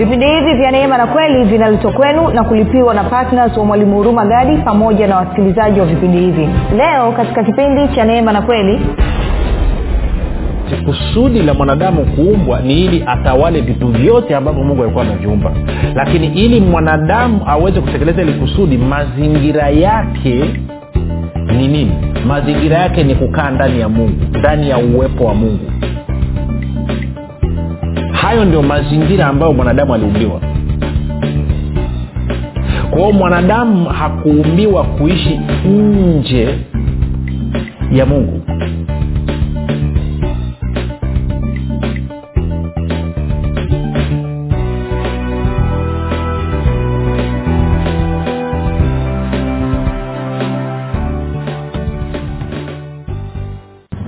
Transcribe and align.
vipindi 0.00 0.26
hivi 0.26 0.54
vya 0.54 0.70
neema 0.70 0.98
na 0.98 1.06
kweli 1.06 1.44
vinaletwa 1.44 1.92
kwenu 1.92 2.28
na 2.30 2.44
kulipiwa 2.44 2.94
na 2.94 3.04
ptns 3.04 3.56
wa 3.56 3.64
mwalimu 3.64 3.96
huruma 3.96 4.26
gadi 4.26 4.56
pamoja 4.56 5.06
na 5.06 5.16
wasikilizaji 5.16 5.80
wa 5.80 5.86
vipindi 5.86 6.18
hivi. 6.18 6.48
Leo 6.76 7.12
katika 7.12 7.44
kipindi 7.44 7.88
cha 7.94 8.04
neema 8.04 8.32
na 8.32 8.42
kweli 8.42 8.80
kusudi 10.84 11.42
la 11.42 11.54
mwanadamu 11.54 12.04
kuumbwa 12.04 12.60
ni 12.60 12.84
ili 12.84 13.04
atawale 13.06 13.60
vitu 13.60 13.88
vyote 13.88 14.36
ambavyo 14.36 14.64
mungu 14.64 14.82
alikuwa 14.82 15.04
ameviumba. 15.04 15.52
Lakini 15.94 16.26
ili 16.26 16.60
mwanadamu 16.60 17.40
aweze 17.46 17.80
kutekeleza 17.80 18.22
ili 18.22 18.32
kusudi 18.32 18.78
mazingira 18.78 19.68
yake 19.68 20.44
ni 21.46 21.68
nini? 21.68 21.92
Mazingira 22.26 22.78
yake 22.78 23.04
ni 23.04 23.14
kukaa 23.14 23.50
ndani 23.50 23.80
ya 23.80 23.88
mungu 23.88 24.38
ndani 24.38 24.70
ya 24.70 24.78
uwepo 24.78 25.24
wa 25.24 25.34
mungu 25.34 25.70
hayo 28.30 28.44
ndio 28.44 28.62
mazingira 28.62 29.26
ambayo 29.26 29.52
mwanadamu 29.52 29.94
aliumbiwa 29.94 30.40
kwao 32.90 33.12
mwanadamu 33.12 33.84
hakuumbiwa 33.84 34.84
kuishi 34.84 35.40
nje 35.68 36.48
ya 37.92 38.06
mungu 38.06 38.39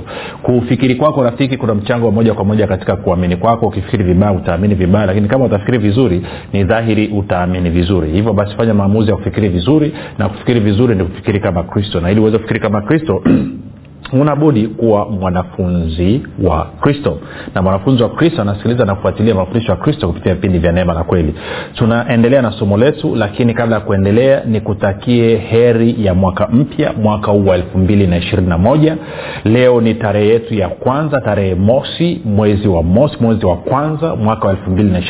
kristo. 0.00 0.42
Kufikiri 0.42 0.94
kwako 0.94 1.22
rafiki 1.22 1.56
kuna 1.56 1.74
mchango 1.74 2.06
wa 2.06 2.12
moja 2.12 2.34
kwa 2.34 2.44
moja 2.44 2.66
katika 2.66 2.96
kuamini 2.96 3.36
kwako. 3.36 3.66
Ukifikiri 3.66 4.04
vibaya 4.04 4.32
utaamini 4.32 4.74
vibaya 4.74 5.06
lakini 5.06 5.28
kama 5.28 5.44
utafikiri 5.44 5.78
vizuri 5.78 6.26
ni 6.52 6.64
dhahiri 6.64 7.08
utaamini 7.08 7.70
vizuri. 7.70 8.10
Hivyo 8.10 8.32
basi 8.32 8.56
fanya 8.56 8.74
maamuzi 8.74 9.10
ya 9.10 9.16
kufikiri 9.16 9.48
vizuri 9.48 9.94
na 10.18 10.28
kufikiri 10.28 10.60
vizuri 10.60 10.94
ni 10.94 11.04
kufikiri 11.04 11.40
kama 11.40 11.62
kristo. 11.62 12.00
Na 12.00 12.10
ili 12.10 12.20
uweze 12.20 12.36
kufikiri 12.38 12.60
kama 12.60 12.82
kristo 12.82 13.22
unabudi 14.12 14.66
kuwa 14.68 15.04
mwanafunzi 15.10 16.22
wa 16.42 16.66
kristo. 16.80 17.18
Na 17.54 17.62
mwanafunzi 17.62 18.02
wa 18.02 18.08
kristo 18.08 18.42
anasikiliza 18.42 18.84
na 18.84 18.94
kufuatilia 18.94 19.34
mafundisho 19.34 19.72
ya 19.72 19.78
kristo 19.78 20.08
kupitia 20.08 20.34
vipindi 20.34 20.58
vya 20.58 20.72
neema 20.72 20.94
na 20.94 21.04
kweli. 21.04 21.34
Tunaendelea 21.74 22.42
na 22.42 22.52
somo 22.52 22.76
letu 22.76 23.14
lakini 23.16 23.54
kabla 23.54 23.74
ya 23.76 23.80
kuendelea 23.80 24.42
nikutakie 24.44 25.36
heri 25.36 26.04
ya 26.04 26.14
mwaka 26.14 26.46
mpya 26.46 26.92
mwaka 26.92 27.30
huu 27.30 27.46
wa 27.46 27.56
elfu 27.56 27.78
mbili 27.78 28.06
na 28.06 28.16
ishirini 28.16 28.48
na 28.48 28.58
moja. 28.58 28.96
Leo 29.44 29.80
ni 29.80 29.94
tarehe 29.94 30.28
yetu 30.28 30.54
ya 30.54 30.68
kwanza 30.68 31.20
tarehe 31.20 31.54
mosi 31.54 32.20
mwezi 32.24 32.68
wa 32.68 32.82
mosi 32.82 33.16
mwezi 33.20 33.46
wa 33.46 33.56
kwanza 33.56 34.16
mwaka 34.16 34.46
wa 34.48 34.52
elfu 34.54 34.70
mbili 34.70 34.90
na 34.90 35.00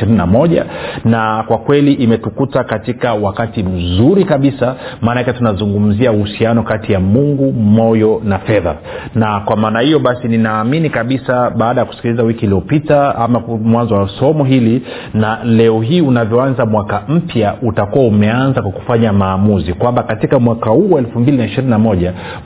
na 1.05 1.45
kwa 1.49 1.59
kweli 1.59 1.93
imetukuta 1.93 2.65
katika 2.65 3.15
wakati 3.15 3.63
mzuri 3.63 4.25
kabisa 4.25 4.77
maanake 5.01 5.33
tunazungumzia 5.33 6.13
uhusiano 6.13 6.63
kati 6.63 6.93
ya 6.93 7.01
mungu 7.01 7.53
moyo 7.53 8.21
na 8.25 8.39
fedha 8.39 8.77
na 9.15 9.41
kwa 9.41 9.57
maana 9.57 9.81
hiyo 9.81 9.99
basi 9.99 10.29
ninaamini 10.29 10.91
kabisa 10.91 11.51
baada 11.51 11.81
ya 11.81 11.85
kusikiliza 11.87 12.23
wiki 12.23 12.45
iliyopita 12.45 13.17
ama 13.17 13.41
mwanzo 13.41 13.95
wa 13.95 14.09
somo 14.09 14.45
hili 14.45 14.83
na 15.15 15.39
leo 15.45 15.81
hii 15.81 16.01
unavyoanza 16.01 16.67
mwaka 16.67 17.03
mpya 17.09 17.55
utakuwa 17.63 18.05
umeanza 18.05 18.63
kwa 18.63 18.71
kufanya 18.71 19.13
maamuzi 19.13 19.73
kwamba 19.73 20.03
katika 20.03 20.39
mwaka 20.39 20.71
huu 20.71 20.91
wa 20.91 20.99
elfu 21.01 21.21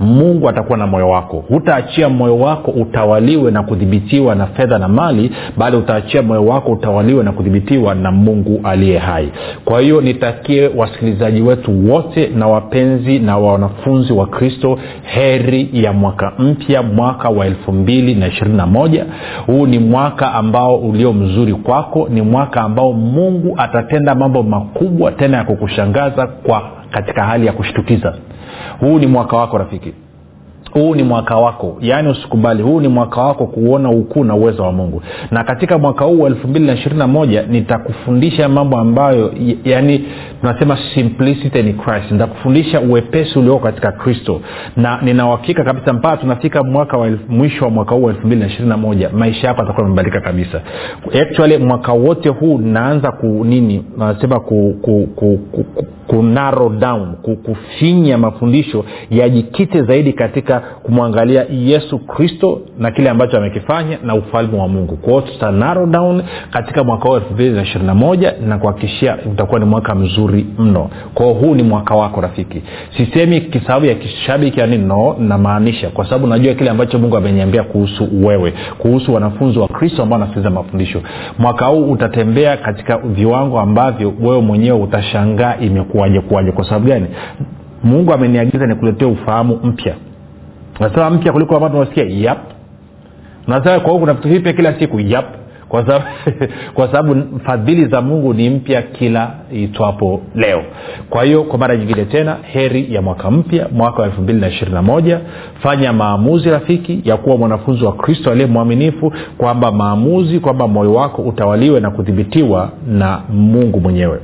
mungu 0.01 0.49
atakuwa 0.49 0.79
na 0.79 0.87
moyo 0.87 1.09
wako. 1.09 1.45
Hutaachia 1.49 2.09
moyo 2.09 2.39
wako 2.39 2.71
utawaliwe 2.71 3.51
na 3.51 3.63
kudhibitiwa 3.63 4.35
na 4.35 4.47
fedha 4.47 4.79
na 4.79 4.89
mali 4.89 5.33
bali 5.57 5.77
utaachia 5.77 6.23
moyo 6.23 6.47
wako 6.47 6.73
utawaliwe 6.73 7.25
na 7.25 7.33
kudhibitiwa 7.33 7.95
na 7.95 8.13
mungu 8.13 8.61
aliye 8.65 8.99
hai. 8.99 9.33
Kwa 9.65 9.81
hiyo 9.81 10.01
nitakie 10.01 10.71
wasikilizaji 10.77 11.43
wetu 11.43 11.91
wote 11.93 12.27
na 12.37 12.47
wapenzi 12.47 13.19
na 13.19 13.39
wanafunzi 13.39 14.13
wa 14.13 14.27
kristo 14.27 14.79
heri 15.03 15.69
ya 15.73 15.93
mwaka 15.93 16.28
mpya 16.39 16.83
mwaka 16.83 17.29
wa 17.29 17.47
elfu 17.47 17.73
mbili 17.73 18.15
na 18.15 18.27
ishirini 18.27 18.57
na 18.57 18.67
moja. 18.67 19.07
Huu 19.47 19.67
ni 19.67 19.79
mwaka 19.79 20.35
ambao 20.35 20.77
ulio 20.77 21.13
mzuri 21.13 21.55
kwako 21.55 22.09
ni 22.11 22.23
mwaka 22.23 22.61
ambao 22.63 22.93
mungu 22.93 23.55
atatenda 23.57 24.15
mambo 24.15 24.43
makubwa 24.43 25.13
tena 25.13 25.37
ya 25.37 25.45
kukushangaza 25.45 26.27
kwa 26.27 26.71
katika 26.91 27.25
hali 27.25 27.47
ya 27.47 27.53
kushtukiza. 27.53 28.15
Huu 28.81 28.99
ni 28.99 29.07
mwaka 29.07 29.37
wako 29.37 29.59
rafiki 29.59 29.93
huu 30.73 30.95
ni 30.95 31.03
mwaka 31.03 31.37
wako. 31.37 31.77
Yaani 31.81 32.09
usikubali. 32.09 32.63
Huu 32.63 32.81
ni 32.81 32.89
mwaka 32.89 33.21
wako 33.23 33.47
kuona 33.47 33.91
ukuu 33.91 34.25
na 34.25 34.35
uwezo 34.35 34.63
wa 34.63 34.73
mungu. 34.73 35.03
Na 35.31 35.45
katika 35.45 35.79
mwaka 35.79 36.05
huu 36.05 36.21
wa 36.21 36.29
elfu 36.29 36.49
mbili 36.49 36.67
na 36.67 36.73
ishirini 36.73 36.99
na 36.99 37.07
moja 37.07 37.43
nitakufundisha 37.43 38.49
mambo 38.49 38.79
ambayo 38.79 39.33
yaani 39.65 40.05
tunasema 40.41 40.79
simplicity 40.95 41.59
in 41.61 41.79
christ. 41.79 42.11
Nitakufundisha 42.11 42.81
uwepesi 42.81 43.39
ulioko 43.39 43.59
katika 43.65 43.93
kristo. 43.93 44.41
Na 44.77 45.01
ninauhakika 45.03 45.65
kabisa 45.65 45.93
mpaka 45.93 46.17
tunafika 46.17 46.63
mwaka 46.65 46.97
wa 46.97 47.11
mwisho 47.29 47.65
wa 47.65 47.71
mwaka 47.71 47.95
huu 47.95 48.03
wa 48.03 48.11
elfu 48.11 48.27
mbili 48.27 48.41
na 48.41 48.47
ishirini 48.47 48.69
na 48.69 48.77
moja 48.77 49.11
maisha 49.11 49.49
yako 49.49 49.63
atakuwa 49.63 49.87
amebadilika 49.87 50.21
kabisa. 50.21 50.61
Actually 51.23 51.59
mwaka 51.59 51.93
wote 51.93 52.29
huu 52.29 52.59
naanza 52.59 53.13
ku 53.13 53.27
nini? 53.45 53.85
Nasema 53.99 54.41
ku, 54.41 54.75
ku, 54.83 55.09
ku, 55.17 55.39
ku, 55.53 55.65
ku 56.07 56.23
narrow 56.23 56.69
down 56.71 57.15
kufinya 57.45 58.19
mafundisho 58.19 58.85
yajikite 59.11 59.83
zaidi 59.83 60.13
katika 60.13 60.48
kumwangalia 60.61 61.47
yesu 61.51 61.99
kristo 61.99 62.61
na 62.79 62.91
kile 62.91 63.11
ambacho 63.11 63.37
amekifanya 63.37 63.99
na 64.05 64.15
ufalme 64.15 64.59
wa 64.59 64.69
mungu. 64.69 64.97
Kwao 64.97 65.21
tuta 65.21 65.51
narrow 65.51 65.87
down 65.87 66.23
katika 66.51 66.85
mwaka 66.85 67.09
huu 67.09 67.15
elfu 67.17 67.33
mbili 67.35 67.51
na 67.51 67.63
ishirina 67.63 67.95
moja 67.95 68.35
na 68.49 68.59
kuhakikishia 68.59 69.17
utakuwa 69.33 69.61
ni 69.61 69.67
mwaka 69.67 69.95
mzuri 69.95 70.47
mno. 70.59 70.91
Kwao 71.15 71.33
huu 71.33 71.55
ni 71.55 71.63
mwaka 71.63 71.95
wako 71.95 72.21
rafiki. 72.21 72.63
Sisemi 72.97 73.41
kisababu 73.41 73.87
ya 73.87 73.95
kishabiki 73.95 74.61
yani 74.61 74.79
no 74.79 75.17
namaanisha. 75.19 75.91
Kwa 75.91 76.05
sababu 76.05 76.27
najua 76.27 76.55
kile 76.55 76.71
ambacho 76.71 76.99
mungu 76.99 77.17
ameniambia 77.17 77.63
kuhusu 77.63 78.09
wewe 78.27 78.55
kuhusu 78.79 79.15
wanafunzi 79.15 79.59
wa 79.59 79.69
kristo 79.69 80.03
ambao 80.03 80.19
wanasikiliza 80.19 80.51
mafundisho. 80.51 81.03
Mwaka 81.39 81.67
huu 81.67 81.93
utatembea 81.93 82.57
katika 82.57 82.99
viwango 82.99 83.61
ambavyo 83.61 84.13
wewe 84.21 84.41
mwenyewe 84.41 84.79
utashangaa 84.79 85.57
imekuwaje 85.57 85.89
kuwaje 85.99 86.21
kuwaje. 86.21 86.53
Kwa 86.53 86.65
sababu 86.65 86.87
gani? 86.87 87.07
Mungu 87.85 88.13
ameniagiza 88.13 88.67
nikuletee 88.67 89.05
ufahamu 89.05 89.61
mpya 89.65 89.95
nasema 90.81 91.11
mpya 91.11 91.33
kuliko 91.33 91.55
ambao 91.55 91.71
tunasikia 91.71 92.05
yap 92.05 92.39
nasema 93.47 93.81
kwa 93.81 93.99
kuna 93.99 94.13
vitu 94.15 94.29
vipya 94.29 94.53
kila 94.53 94.79
siku 94.79 95.01
yap 95.01 95.39
kwa 96.75 96.93
sababu 96.93 97.41
fadhili 97.41 97.87
za 97.87 98.01
mungu 98.01 98.35
ni 98.35 98.51
mpya 98.51 98.83
kila 98.83 99.31
itwapo 99.53 100.21
leo. 100.35 100.63
Kwa 101.11 101.25
hiyo 101.25 101.43
kwa 101.43 101.59
mara 101.59 101.77
nyingine 101.77 102.05
tena 102.05 102.37
heri 102.43 102.95
ya 102.95 103.03
mwaka 103.03 103.31
mpya 103.31 103.69
mwaka 103.73 104.03
wa 104.03 104.07
elfu 104.09 104.23
mbili 104.23 104.41
na 104.41 104.49
ishirini 104.49 104.75
na 104.75 104.83
moja. 104.83 105.21
Fanya 105.63 105.93
maamuzi 105.93 106.51
rafiki 106.51 107.01
ya 107.05 107.17
kuwa 107.17 107.37
mwanafunzi 107.37 107.85
wa 107.85 107.93
kristo 107.93 108.31
aliye 108.31 108.47
mwaminifu 108.47 109.13
kwamba 109.39 109.73
maamuzi 109.73 110.41
kwamba 110.41 110.69
moyo 110.69 110.95
wako 110.95 111.23
utawaliwe 111.23 111.81
na 111.81 111.91
kudhibitiwa 111.91 112.71
na 112.87 113.21
mungu 113.33 113.81
mwenyewe 113.81 114.21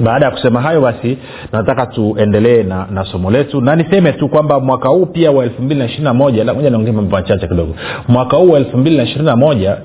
baada 0.00 0.24
ya 0.26 0.30
kusema 0.32 0.60
hayo 0.62 0.80
basi 0.80 1.18
nataka 1.52 1.86
tuendelee 1.86 2.62
na, 2.62 2.86
na 2.90 3.04
somo 3.04 3.30
letu. 3.30 3.60
Na 3.60 3.76
niseme 3.76 4.12
tu 4.12 4.28
kwamba 4.28 4.60
mwaka 4.60 4.88
huu 4.88 5.06
pia 5.06 5.30
wa 5.30 5.44
elfu 5.44 5.62
mbili 5.62 5.80
na 5.80 5.86
ishiri 5.86 6.04
na 6.04 6.14
moja 6.14 6.44
moja 6.54 6.70
naongea 6.70 6.92
mambo 6.92 7.16
machache 7.16 7.48
kidogo. 7.48 7.74
Mwaka 8.08 8.36
huu 8.36 8.50
wa 8.50 8.58
elfu 8.58 8.78
mbili 8.78 8.96
na 8.96 9.02
ishirini 9.02 9.26
na 9.26 9.36
moja 9.36 9.76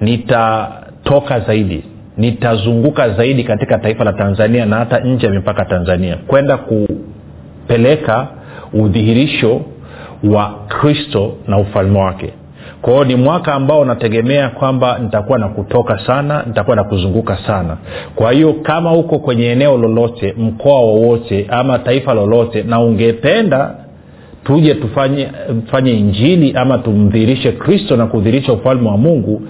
nitatoka 0.00 1.40
zaidi 1.40 1.84
nitazunguka 2.16 3.10
zaidi 3.10 3.44
katika 3.44 3.78
taifa 3.78 4.04
la 4.04 4.12
tanzania 4.12 4.66
na 4.66 4.76
hata 4.76 5.00
nje 5.00 5.26
ya 5.26 5.32
mipaka 5.32 5.64
tanzania 5.64 6.16
kwenda 6.26 6.56
kupeleka 6.56 8.26
udhihirisho 8.72 9.60
wa 10.24 10.54
kristo 10.68 11.32
na 11.48 11.58
ufalme 11.58 11.98
wake 11.98 12.32
kwa 12.84 13.04
ni 13.04 13.16
mwaka 13.16 13.54
ambao 13.54 13.80
unategemea 13.80 14.48
kwamba 14.48 14.98
nitakuwa 14.98 15.38
na 15.38 15.48
kutoka 15.48 15.98
sana 16.06 16.42
nitakuwa 16.46 16.76
na 16.76 16.84
kuzunguka 16.84 17.38
sana. 17.46 17.76
Kwa 18.14 18.32
hiyo 18.32 18.52
kama 18.52 18.92
uko 18.92 19.18
kwenye 19.18 19.46
eneo 19.46 19.76
lolote 19.78 20.34
mkoa 20.38 20.80
wowote 20.80 21.46
ama 21.50 21.78
taifa 21.78 22.14
lolote 22.14 22.62
na 22.62 22.80
ungependa 22.80 23.74
tuje 24.44 24.74
tufanye 24.74 25.92
injili 25.92 26.52
ama 26.56 26.78
tumdhihirishe 26.78 27.52
kristo 27.52 27.96
na 27.96 28.06
kudhihirisha 28.06 28.52
ufalme 28.52 28.88
wa 28.88 28.96
mungu 28.96 29.42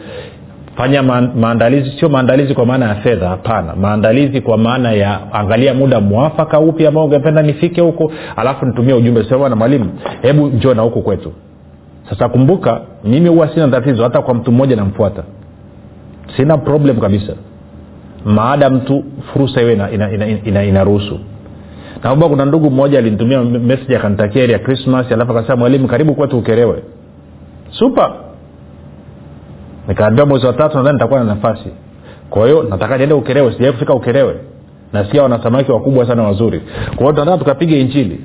fanya 0.76 1.02
ma- 1.02 1.20
maandalizi 1.40 1.90
sio 2.00 2.08
maandalizi 2.08 2.54
kwa 2.54 2.66
maana 2.66 2.88
ya 2.88 2.94
fedha 2.94 3.28
hapana. 3.28 3.76
Maandalizi 3.76 4.40
kwa 4.40 4.58
maana 4.58 4.92
ya 4.92 5.32
angalia 5.32 5.75
muda 5.75 6.00
mwafaka 6.00 6.60
upi 6.60 6.86
ambao 6.86 7.04
ungependa 7.04 7.42
nifike 7.42 7.81
huko 7.81 8.12
alafu 8.36 8.66
nitumie 8.66 8.94
ujumbe 8.94 9.25
sema 9.25 9.48
na 9.48 9.56
mwalimu 9.56 9.90
hebu 10.22 10.46
njoo 10.46 10.75
na 10.75 10.82
huku 10.82 11.02
kwetu 11.02 11.32
sasa 12.10 12.28
kumbuka 12.28 12.80
mimi 13.04 13.28
huwa 13.28 13.48
sina 13.48 13.68
tatizo 13.68 14.02
hata 14.02 14.22
kwa 14.22 14.34
mtu 14.34 14.52
mmoja 14.52 14.76
namfuata. 14.76 15.22
Sina 16.36 16.58
problem 16.58 17.00
kabisa. 17.00 17.32
Maadam 18.24 18.80
tu 18.80 19.04
fursa 19.32 19.60
hiyo 19.60 19.72
inaruhusu 19.72 19.94
ina, 19.94 20.12
ina, 20.12 20.26
ina, 20.44 20.64
ina 20.64 22.28
kuna 22.28 22.44
ndugu 22.44 22.70
mmoja 22.70 22.98
alinitumia 22.98 23.40
message 23.42 23.96
akanitakia 23.96 24.44
ya 24.44 24.58
krismas 24.58 25.12
alafu 25.12 25.32
akasema 25.32 25.56
mwalimu 25.56 25.88
karibu 25.88 26.14
kwetu 26.14 26.38
ukerewe. 26.38 26.82
Supa 27.70 28.12
nikaambia 29.88 30.26
mwezi 30.26 30.46
wa 30.46 30.52
tatu 30.52 30.76
nadhani 30.76 30.92
nitakuwa 30.94 31.20
na 31.20 31.26
nafasi. 31.26 31.68
Kwa 32.30 32.46
hiyo 32.46 32.62
nataka 32.62 32.96
niende 32.96 33.14
ukerewe 33.14 33.52
sijawai 33.52 33.72
kufika 33.72 33.94
ukerewe. 33.94 34.34
Nasikia 34.92 35.22
wana 35.22 35.42
samaki 35.42 35.72
wakubwa 35.72 36.06
sana 36.06 36.22
wazuri. 36.22 36.60
Kwa 36.86 36.98
hiyo 36.98 37.12
tunataka 37.12 37.38
tukapiga 37.38 37.76
injili 37.76 38.20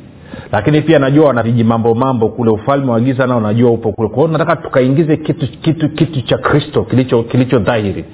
lakini 0.52 0.82
pia 0.82 1.00
najua 1.00 1.28
wana 1.28 1.44
mambo 1.64 1.96
mambo 1.96 2.30
kule 2.30 2.52
ufalme 2.52 2.92
wa 2.92 3.00
giza 3.00 3.28
nao 3.28 3.40
najua 3.42 3.72
upo 3.72 3.92
kule. 3.92 4.10
Kwao 4.10 4.28
nataka 4.28 4.56
tukaingize 4.56 5.18
kitu 5.18 5.48
kitu 5.48 5.90
kitu 5.90 6.22
cha 6.22 6.38
kristo 6.38 6.84
kilicho 6.84 7.24
kilicho 7.24 7.60
dhahiri. 7.60 8.06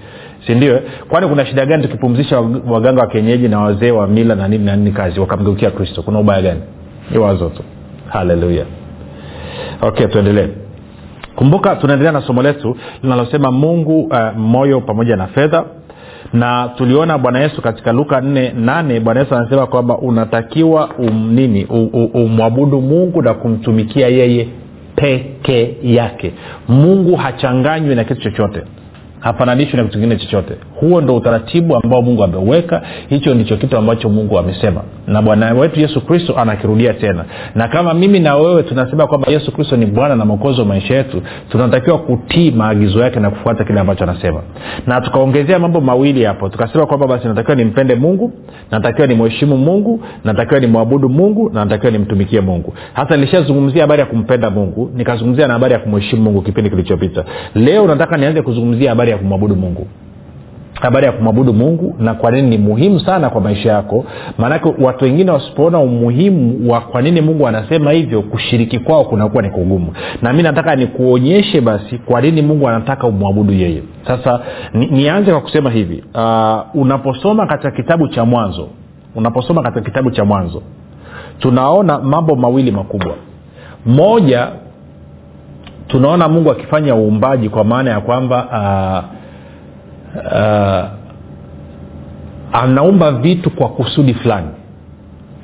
Sindio 0.48 0.80
kwani 1.10 1.28
kuna 1.28 1.46
shida 1.46 1.66
gani 1.66 1.84
tukipumzisha 1.84 2.40
waganga 2.68 3.02
wa 3.02 3.08
kienyeji 3.08 3.48
na 3.48 3.60
wazee 3.60 3.92
wa 3.92 4.08
mila 4.08 4.36
na 4.36 4.48
nini 4.48 4.66
na 4.66 4.76
nini 4.76 4.92
kazi 4.92 5.20
wakamgeukia 5.20 5.72
kristo? 5.72 6.02
Kuna 6.04 6.20
ubaya 6.20 6.42
gani? 6.42 6.62
Ni 7.12 7.18
wazo 7.18 7.50
tu. 7.50 7.64
Haleluya 8.08 8.66
okay 9.82 10.08
tuendelee. 10.08 10.48
Kumbuka 11.36 11.76
tunaendelea 11.76 12.12
na 12.12 12.22
somo 12.22 12.42
letu 12.42 12.78
linalosema 13.04 13.52
mungu 13.52 14.02
uh, 14.04 14.38
moyo 14.38 14.82
pamoja 14.82 15.16
na 15.16 15.28
fedha 15.28 15.66
na 16.36 16.70
tuliona 16.78 17.18
bwana 17.18 17.40
yesu 17.40 17.62
katika 17.62 17.92
luka 17.92 18.20
48 18.20 19.00
bwana 19.00 19.20
yesu 19.20 19.36
anasema 19.36 19.68
kwamba 19.68 19.98
unatakiwa 19.98 20.90
um, 20.98 21.66
umwabudu 22.14 22.82
mungu 22.82 23.22
na 23.22 23.34
kumtumikia 23.34 24.08
yeye 24.08 24.48
peke 24.96 25.78
yake. 25.84 26.34
Mungu 26.68 27.16
hachanganywi 27.16 27.96
na 27.96 28.04
kitu 28.04 28.22
chochote 28.22 28.62
hafananishwi 29.26 29.78
na 29.78 29.84
kitu 29.84 29.94
kingine 30.00 30.16
chochote. 30.16 30.54
Huo 30.80 31.02
ndo 31.02 31.16
utaratibu 31.16 31.76
ambao 31.76 32.02
mungu 32.02 32.24
ameuweka. 32.24 32.82
Hicho 33.10 33.34
ndicho 33.36 33.58
kitu 33.58 33.78
ambacho 33.78 34.10
mungu 34.10 34.40
amesema. 34.40 34.82
Na 35.08 35.22
bwana 35.22 35.54
wetu 35.54 35.80
yesu 35.80 36.02
kristo 36.02 36.34
anakirudia 36.40 36.94
tena. 36.94 37.26
Na 37.56 37.68
kama 37.68 37.94
mimi 37.94 38.20
na 38.20 38.36
wewe 38.36 38.64
tunasema 38.64 39.08
kwamba 39.08 39.32
yesu 39.32 39.52
kristo 39.52 39.78
ni 39.78 39.86
bwana 39.86 40.16
na 40.16 40.26
mwokozi 40.26 40.60
wa 40.60 40.66
maisha 40.66 40.96
yetu 40.96 41.22
tunatakiwa 41.52 41.98
kutii 41.98 42.52
maagizo 42.52 43.00
yake 43.00 43.20
na 43.20 43.30
kufuata 43.30 43.64
kile 43.64 43.80
ambacho 43.80 44.04
anasema. 44.04 44.42
Na 44.88 45.02
tukaongezea 45.02 45.60
mambo 45.60 45.82
mawili 45.82 46.24
hapo. 46.24 46.50
Tukasema 46.50 46.86
kwamba 46.86 47.08
basi 47.08 47.28
natakiwa 47.28 47.56
nimpende 47.56 47.96
mungu 47.96 48.32
natakiwa 48.72 49.08
nimheshimu 49.08 49.58
mungu 49.58 50.02
natakiwa 50.24 50.60
nimwabudu 50.60 51.10
mungu 51.10 51.50
na 51.54 51.60
natakiwa 51.66 51.92
nimtumikie 51.92 52.42
mungu. 52.42 52.74
Hasa 52.94 53.16
nilishazungumzia 53.16 53.82
habari 53.82 54.00
ya 54.00 54.06
kumpenda 54.06 54.50
mungu 54.50 54.92
nikazungumzia 54.96 55.48
na 55.48 55.54
habari 55.54 55.74
ya 55.74 55.80
kumheshimu 55.80 56.22
mungu 56.22 56.42
kipindi 56.42 56.70
kilichopita. 56.70 57.24
Leo 57.56 57.88
nataka 57.88 58.18
nianze 58.18 58.42
kuzungumzia 58.42 58.90
habari 58.90 59.15
kumwabudu 59.18 59.56
mungu. 59.56 59.88
Habari 60.82 61.06
ya 61.06 61.12
kumwabudu 61.12 61.54
mungu 61.54 61.96
na 62.00 62.14
kwa 62.14 62.32
nini 62.32 62.50
ni 62.50 62.58
muhimu 62.58 63.00
sana 63.00 63.30
kwa 63.30 63.42
maisha 63.42 63.72
yako. 63.72 64.06
Maanake 64.38 64.74
watu 64.80 65.06
wengine 65.06 65.32
wasipoona 65.32 65.80
umuhimu 65.80 66.72
wa 66.72 66.82
kwa 66.82 67.02
nini 67.02 67.22
mungu 67.22 67.48
anasema 67.48 67.92
hivyo 67.92 68.22
kushiriki 68.22 68.80
kwao 68.80 69.04
kunakuwa 69.04 69.44
ni 69.44 69.50
kugumu. 69.50 69.94
Na 70.22 70.34
mi 70.34 70.44
nataka 70.44 70.76
nikuonyeshe 70.76 71.62
basi 71.62 71.98
kwa 71.98 72.22
nini 72.22 72.42
mungu 72.42 72.68
anataka 72.70 73.08
umwabudu 73.08 73.54
yeye. 73.54 73.82
Sasa 74.08 74.40
ni, 74.74 74.86
nianze 74.86 75.32
kwa 75.32 75.42
kusema 75.42 75.70
hivi. 75.70 76.04
Uh, 76.16 76.82
unaposoma 76.82 77.48
katika 77.48 77.72
kitabu 77.72 78.08
cha 78.08 78.26
mwanzo 78.26 78.68
unaposoma 79.16 79.62
katika 79.64 79.82
kitabu 79.82 80.12
cha 80.12 80.26
mwanzo 80.26 80.62
tunaona 81.40 82.00
mambo 82.00 82.36
mawili 82.36 82.72
makubwa. 82.72 83.16
Moja 83.86 84.48
tunaona 85.96 86.28
mungu 86.28 86.52
akifanya 86.52 86.96
uumbaji 86.96 87.50
kwa 87.50 87.64
maana 87.64 87.92
ya 87.92 88.00
kwamba 88.02 88.38
uh, 88.52 90.26
uh, 90.26 90.86
anaumba 92.62 93.12
vitu 93.12 93.50
kwa 93.50 93.70
kusudi 93.70 94.14
fulani. 94.14 94.48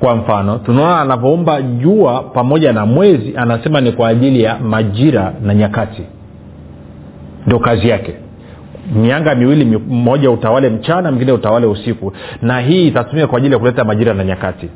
Kwa 0.00 0.16
mfano 0.16 0.58
tunaona 0.58 1.00
anavyoumba 1.00 1.62
jua 1.62 2.22
pamoja 2.22 2.72
na 2.72 2.86
mwezi 2.86 3.32
anasema 3.36 3.80
ni 3.80 3.92
kwa 3.92 4.08
ajili 4.08 4.42
ya 4.42 4.58
majira 4.58 5.32
na 5.42 5.54
nyakati. 5.54 6.02
Ndio 7.46 7.58
kazi 7.58 7.88
yake. 7.88 8.14
Mianga 8.94 9.34
miwili 9.34 9.64
mi- 9.64 9.76
mmoja 9.88 10.30
utawale 10.30 10.68
mchana 10.70 11.10
mwingine 11.10 11.32
utawale 11.32 11.66
usiku. 11.66 12.12
Na 12.42 12.60
hii 12.60 12.88
itatumika 12.88 13.26
kwa 13.26 13.38
ajili 13.38 13.52
ya 13.52 13.58
kuleta 13.58 13.84
majira 13.84 14.14
na 14.14 14.24
nyakati. 14.24 14.68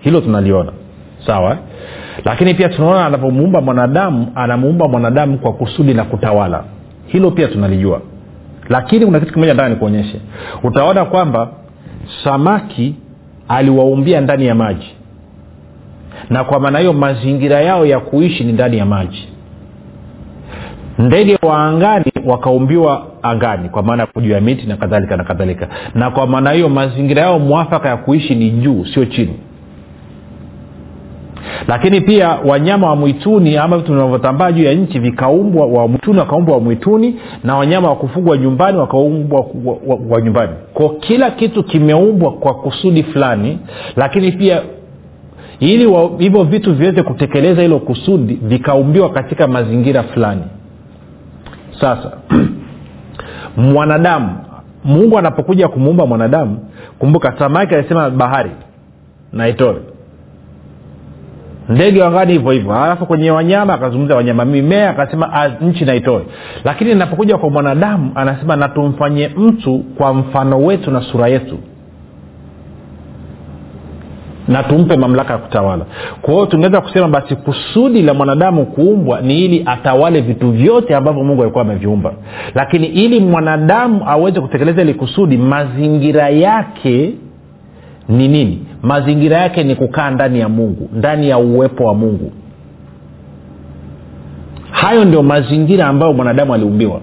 Hilo 0.00 0.20
tunaliona 0.20 0.72
sawa? 1.26 1.56
Lakini 2.24 2.54
pia 2.54 2.68
tunaona 2.68 3.06
anavyomuumba 3.06 3.60
mwanadamu 3.60 4.26
anamuumba 4.34 4.88
mwanadamu 4.88 5.38
kwa 5.38 5.52
kusudi 5.52 5.94
na 5.94 6.04
kutawala. 6.04 6.64
Hilo 7.06 7.30
pia 7.30 7.48
tunalijua. 7.48 8.00
Lakini 8.68 9.06
kuna 9.06 9.20
kitu 9.20 9.32
kimoja 9.32 9.52
nataka 9.54 9.68
nikuonyeshe. 9.68 10.20
Utaona 10.62 11.04
kwamba 11.04 11.48
samaki 12.24 12.94
aliwaumbia 13.48 14.20
ndani 14.20 14.46
ya 14.46 14.54
maji. 14.54 14.90
Na 16.30 16.44
kwa 16.44 16.60
maana 16.60 16.78
hiyo 16.78 16.92
mazingira 16.92 17.60
yao 17.60 17.86
ya 17.86 18.00
kuishi 18.00 18.44
ni 18.44 18.52
ndani 18.52 18.78
ya 18.78 18.86
maji. 18.86 19.28
Ndege 20.98 21.38
wa 21.42 21.58
angani 21.64 22.12
wakaumbiwa 22.24 23.06
angani 23.22 23.68
kwa 23.68 23.82
maana 23.82 24.02
ya 24.16 24.22
juu 24.22 24.30
ya 24.30 24.40
miti 24.40 24.66
na 24.66 24.76
kadhalika 24.76 25.16
na 25.16 25.24
kadhalika. 25.24 25.68
Na 25.94 26.10
kwa 26.10 26.26
maana 26.26 26.50
hiyo 26.52 26.68
mazingira 26.68 27.22
yao 27.22 27.38
mwafaka 27.38 27.88
ya 27.88 27.96
kuishi 27.96 28.34
ni 28.34 28.50
juu 28.50 28.84
sio 28.84 29.04
chini 29.04 29.34
lakini 31.68 32.00
pia 32.00 32.28
wanyama 32.46 32.88
wa 32.88 32.96
mwituni 32.96 33.56
ama 33.56 33.78
vitu 33.78 33.92
vinavyotambaa 33.92 34.52
juu 34.52 34.64
ya 34.64 34.74
nchi 34.74 34.98
vikaumbwa 34.98 35.66
wa 35.66 35.88
mwituni 35.88 36.18
wakaumbwa 36.18 36.54
wa 36.54 36.60
mwituni 36.60 37.16
na 37.44 37.56
wanyama 37.56 37.88
wa 37.88 37.96
kufugwa 37.96 38.38
nyumbani 38.38 38.78
wakaumbwa 38.78 39.40
wa, 39.64 39.98
wa, 40.08 40.20
nyumbani. 40.20 40.52
Ko 40.74 40.88
kila 40.88 41.30
kitu 41.30 41.64
kimeumbwa 41.64 42.32
kwa 42.32 42.54
kusudi 42.54 43.02
fulani 43.02 43.58
lakini 43.96 44.32
pia 44.32 44.62
ili 45.60 45.92
hivyo 46.18 46.44
vitu 46.44 46.74
viweze 46.74 47.02
kutekeleza 47.02 47.62
hilo 47.62 47.78
kusudi 47.78 48.34
vikaumbiwa 48.42 49.10
katika 49.10 49.46
mazingira 49.46 50.02
fulani. 50.02 50.42
Sasa 51.80 52.12
mwanadamu 53.56 54.36
mungu 54.84 55.18
anapokuja 55.18 55.68
kumuumba 55.68 56.06
mwanadamu 56.06 56.58
kumbuka 56.98 57.38
samaki 57.38 57.74
alisema 57.74 58.10
bahari 58.10 58.50
na 59.32 59.48
itoe 59.48 59.76
ndege 61.68 62.02
wangani 62.02 62.32
hivyo 62.32 62.50
hivyo. 62.50 62.74
Alafu 62.74 63.06
kwenye 63.06 63.30
wanyama 63.30 63.74
akazungumza 63.74 64.16
wanyama. 64.16 64.44
Mimea 64.44 64.90
akasema 64.90 65.32
"Ah, 65.32 65.48
nchi 65.48 65.84
naitoe 65.84 66.22
lakini 66.64 66.90
inapokuja 66.90 67.38
kwa 67.38 67.50
mwanadamu 67.50 68.10
anasema 68.14 68.56
na 68.56 68.68
tumfanyie 68.68 69.28
mtu 69.36 69.78
kwa 69.78 70.14
mfano 70.14 70.58
wetu 70.64 70.90
na 70.90 71.00
sura 71.02 71.28
yetu. 71.28 71.58
Na 74.48 74.62
tumpe 74.62 74.96
mamlaka 74.96 75.32
ya 75.32 75.38
kutawala. 75.38 75.84
Kwa 76.22 76.34
hiyo 76.34 76.46
tungeweza 76.46 76.80
kusema 76.80 77.08
basi 77.08 77.36
kusudi 77.36 78.02
la 78.02 78.14
mwanadamu 78.14 78.66
kuumbwa 78.66 79.20
ni 79.20 79.44
ili 79.44 79.62
atawale 79.66 80.20
vitu 80.20 80.50
vyote 80.50 80.94
ambavyo 80.96 81.24
mungu 81.24 81.42
alikuwa 81.42 81.64
ameviumba. 81.64 82.12
Lakini 82.54 82.86
ili 82.86 83.20
mwanadamu 83.20 84.02
aweze 84.08 84.40
kutekeleza 84.40 84.82
ili 84.82 84.94
kusudi 84.94 85.36
mazingira 85.36 86.28
yake 86.28 87.14
ni 88.08 88.28
nini? 88.28 88.66
Mazingira 88.82 89.36
yake 89.38 89.64
ni 89.64 89.74
kukaa 89.74 90.10
ndani 90.10 90.40
ya 90.40 90.48
mungu 90.48 90.88
ndani 90.94 91.28
ya 91.28 91.38
uwepo 91.38 91.84
wa 91.84 91.94
mungu. 91.94 92.32
Hayo 94.70 95.04
ndio 95.04 95.22
mazingira 95.22 95.86
ambayo 95.86 96.12
mwanadamu 96.12 96.54
aliumbiwa. 96.54 97.00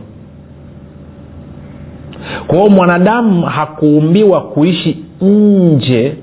Kwa 2.47 2.57
hiyo 2.57 2.69
mwanadamu 2.69 3.41
hakuumbiwa 3.45 4.41
kuishi 4.41 5.05
nje 5.21 6.15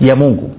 ya 0.00 0.16
mungu 0.16 0.50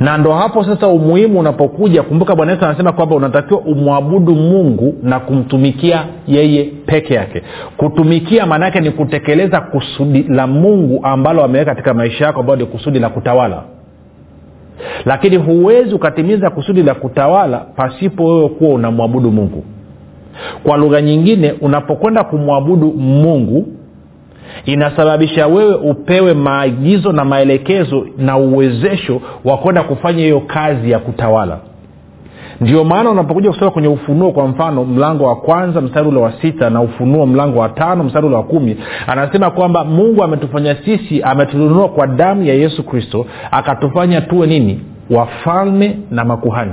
na 0.00 0.18
ndo 0.18 0.32
hapo 0.32 0.64
sasa 0.64 0.88
umuhimu 0.88 1.40
unapokuja. 1.40 2.02
Kumbuka 2.02 2.36
bwana 2.36 2.52
yesu 2.52 2.64
anasema 2.64 2.92
kwamba 2.92 3.16
unatakiwa 3.16 3.60
umwabudu 3.60 4.34
mungu 4.34 4.94
na 5.02 5.20
kumtumikia 5.20 6.04
yeye 6.28 6.64
peke 6.86 7.14
yake. 7.14 7.42
Kutumikia 7.76 8.46
maana 8.46 8.64
yake 8.64 8.80
ni 8.80 8.90
kutekeleza 8.90 9.60
kusudi 9.60 10.22
la 10.22 10.46
mungu 10.46 11.00
ambalo 11.02 11.44
ameweka 11.44 11.70
katika 11.70 11.94
maisha 11.94 12.24
yako 12.26 12.40
ambayo 12.40 12.58
ni 12.58 12.64
kusudi 12.66 12.98
la 12.98 13.08
kutawala. 13.08 13.62
Lakini 15.04 15.36
huwezi 15.36 15.94
ukatimiza 15.94 16.50
kusudi 16.50 16.82
la 16.82 16.94
kutawala 16.94 17.58
pasipo 17.58 18.24
wewe 18.24 18.48
kuwa 18.48 18.70
unamwabudu 18.74 19.30
mungu. 19.30 19.64
Kwa 20.62 20.76
lugha 20.76 21.00
nyingine 21.02 21.52
unapokwenda 21.60 22.24
kumwabudu 22.24 22.92
mungu 22.92 23.66
inasababisha 24.64 25.46
wewe 25.46 25.74
upewe 25.74 26.34
maagizo 26.34 27.12
na 27.12 27.24
maelekezo 27.24 28.06
na 28.18 28.36
uwezesho 28.36 29.20
wa 29.44 29.56
kwenda 29.58 29.82
kufanya 29.82 30.22
hiyo 30.22 30.40
kazi 30.40 30.90
ya 30.90 30.98
kutawala. 30.98 31.58
Ndio 32.60 32.84
maana 32.84 33.10
unapokuja 33.10 33.50
kusoma 33.50 33.70
kwenye 33.70 33.88
ufunuo 33.88 34.32
kwa 34.32 34.48
mfano 34.48 34.84
mlango 34.84 35.24
wa 35.24 35.36
kwanza 35.36 35.80
mstari 35.80 36.08
ule 36.08 36.20
wa 36.20 36.32
sita 36.42 36.70
na 36.70 36.80
ufunuo 36.80 37.26
mlango 37.26 37.58
wa 37.58 37.68
tano 37.68 38.04
mstari 38.04 38.26
ule 38.26 38.36
wa 38.36 38.42
kumi 38.42 38.76
anasema 39.06 39.50
kwamba 39.50 39.84
mungu 39.84 40.22
ametufanya 40.24 40.76
sisi 40.84 41.22
ametununua 41.22 41.88
kwa 41.88 42.06
damu 42.06 42.42
ya 42.44 42.54
yesu 42.54 42.82
kristo 42.82 43.26
akatufanya 43.50 44.20
tuwe 44.20 44.46
nini? 44.46 44.80
Wafalme 45.10 45.98
na 46.10 46.24
makuhani. 46.24 46.72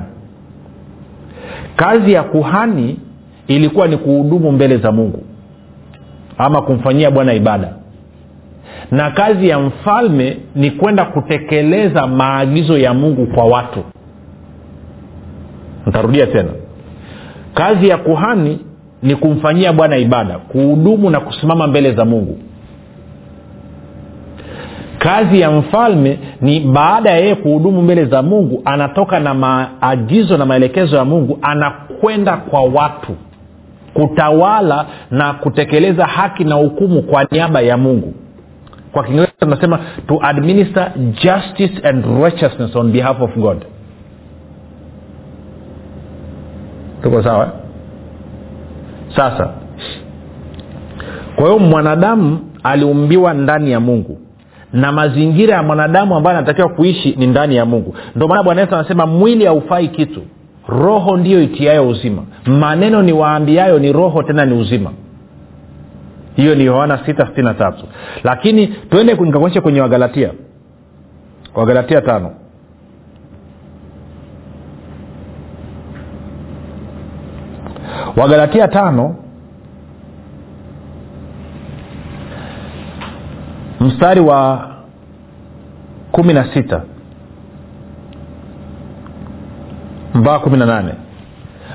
Kazi 1.75 2.13
ya 2.13 2.23
kuhani 2.23 2.99
ilikuwa 3.47 3.87
ni 3.87 3.97
kuhudumu 3.97 4.51
mbele 4.51 4.77
za 4.77 4.91
mungu 4.91 5.23
ama 6.37 6.61
kumfanyia 6.61 7.11
bwana 7.11 7.33
ibada. 7.33 7.73
Na 8.91 9.11
kazi 9.11 9.49
ya 9.49 9.59
mfalme 9.59 10.37
ni 10.55 10.71
kwenda 10.71 11.05
kutekeleza 11.05 12.07
maagizo 12.07 12.77
ya 12.77 12.93
mungu 12.93 13.25
kwa 13.25 13.45
watu. 13.45 13.83
Ntarudia 15.87 16.27
tena. 16.27 16.49
Kazi 17.53 17.87
ya 17.89 17.97
kuhani 17.97 18.59
ni 19.03 19.15
kumfanyia 19.15 19.73
bwana 19.73 19.97
ibada 19.97 20.37
kuhudumu 20.37 21.09
na 21.09 21.19
kusimama 21.19 21.67
mbele 21.67 21.91
za 21.93 22.05
mungu. 22.05 22.37
Kazi 24.97 25.39
ya 25.39 25.51
mfalme 25.51 26.19
ni 26.41 26.59
baada 26.59 27.09
ya 27.09 27.17
yeye 27.17 27.35
kuhudumu 27.35 27.81
mbele 27.81 28.05
za 28.05 28.21
mungu 28.21 28.61
anatoka 28.65 29.19
na 29.19 29.33
maagizo 29.33 30.37
na 30.37 30.45
maelekezo 30.45 30.97
ya 30.97 31.05
mungu 31.05 31.39
anakwenda 31.41 32.37
kwa 32.37 32.61
watu 32.63 33.15
kutawala 33.93 34.85
na 35.11 35.33
kutekeleza 35.33 36.05
haki 36.05 36.43
na 36.43 36.55
hukumu 36.55 37.01
kwa 37.01 37.23
niaba 37.31 37.61
ya 37.61 37.77
mungu. 37.77 38.13
Kwa 38.91 39.03
kiingereza 39.03 39.31
tunasema 39.39 39.79
to 40.07 40.19
administer 40.21 40.91
justice 40.97 41.87
and 41.87 42.05
righteousness 42.23 42.75
on 42.75 42.91
behalf 42.91 43.21
of 43.21 43.35
god. 43.35 43.65
Tuko 47.03 47.23
sawa? 47.23 47.51
Sasa 49.15 49.49
kwa 51.35 51.45
hiyo 51.45 51.59
mwanadamu 51.59 52.39
aliumbiwa 52.63 53.33
ndani 53.33 53.71
ya 53.71 53.79
mungu 53.79 54.17
na 54.73 54.91
mazingira 54.91 55.55
ya 55.55 55.63
mwanadamu 55.63 56.15
ambayo 56.15 56.37
anatakiwa 56.37 56.69
kuishi 56.69 57.15
ni 57.17 57.27
ndani 57.27 57.55
ya 57.55 57.65
mungu. 57.65 57.95
Ndio 58.15 58.27
maana 58.27 58.43
bwana 58.43 58.61
yesu 58.61 58.75
anasema 58.75 59.05
mwili 59.05 59.45
haufai 59.45 59.87
kitu 59.87 60.21
roho 60.67 61.17
ndiyo 61.17 61.41
itiayo 61.41 61.89
uzima. 61.89 62.23
Maneno 62.45 63.01
ni 63.01 63.13
waambiayo 63.13 63.79
ni 63.79 63.91
roho 63.91 64.23
tena 64.23 64.45
ni 64.45 64.53
uzima. 64.53 64.91
Hiyo 66.35 66.55
ni 66.55 66.65
yohana 66.65 66.95
663 66.95 67.73
lakini 68.23 68.67
tuende 68.67 69.13
nikakuonyesha 69.13 69.61
kwenye 69.61 69.81
wagalatia. 69.81 70.31
Wagalatia 71.55 72.01
tano. 72.01 72.31
Wagalatia 78.17 78.67
tano. 78.67 79.15
Mstari 83.79 84.19
wa 84.21 84.69
kumi 86.11 86.33
na 86.33 86.53
sita 86.53 86.81
mpaka 90.13 90.39
kumi 90.39 90.57
na 90.57 90.65
nane. 90.65 90.93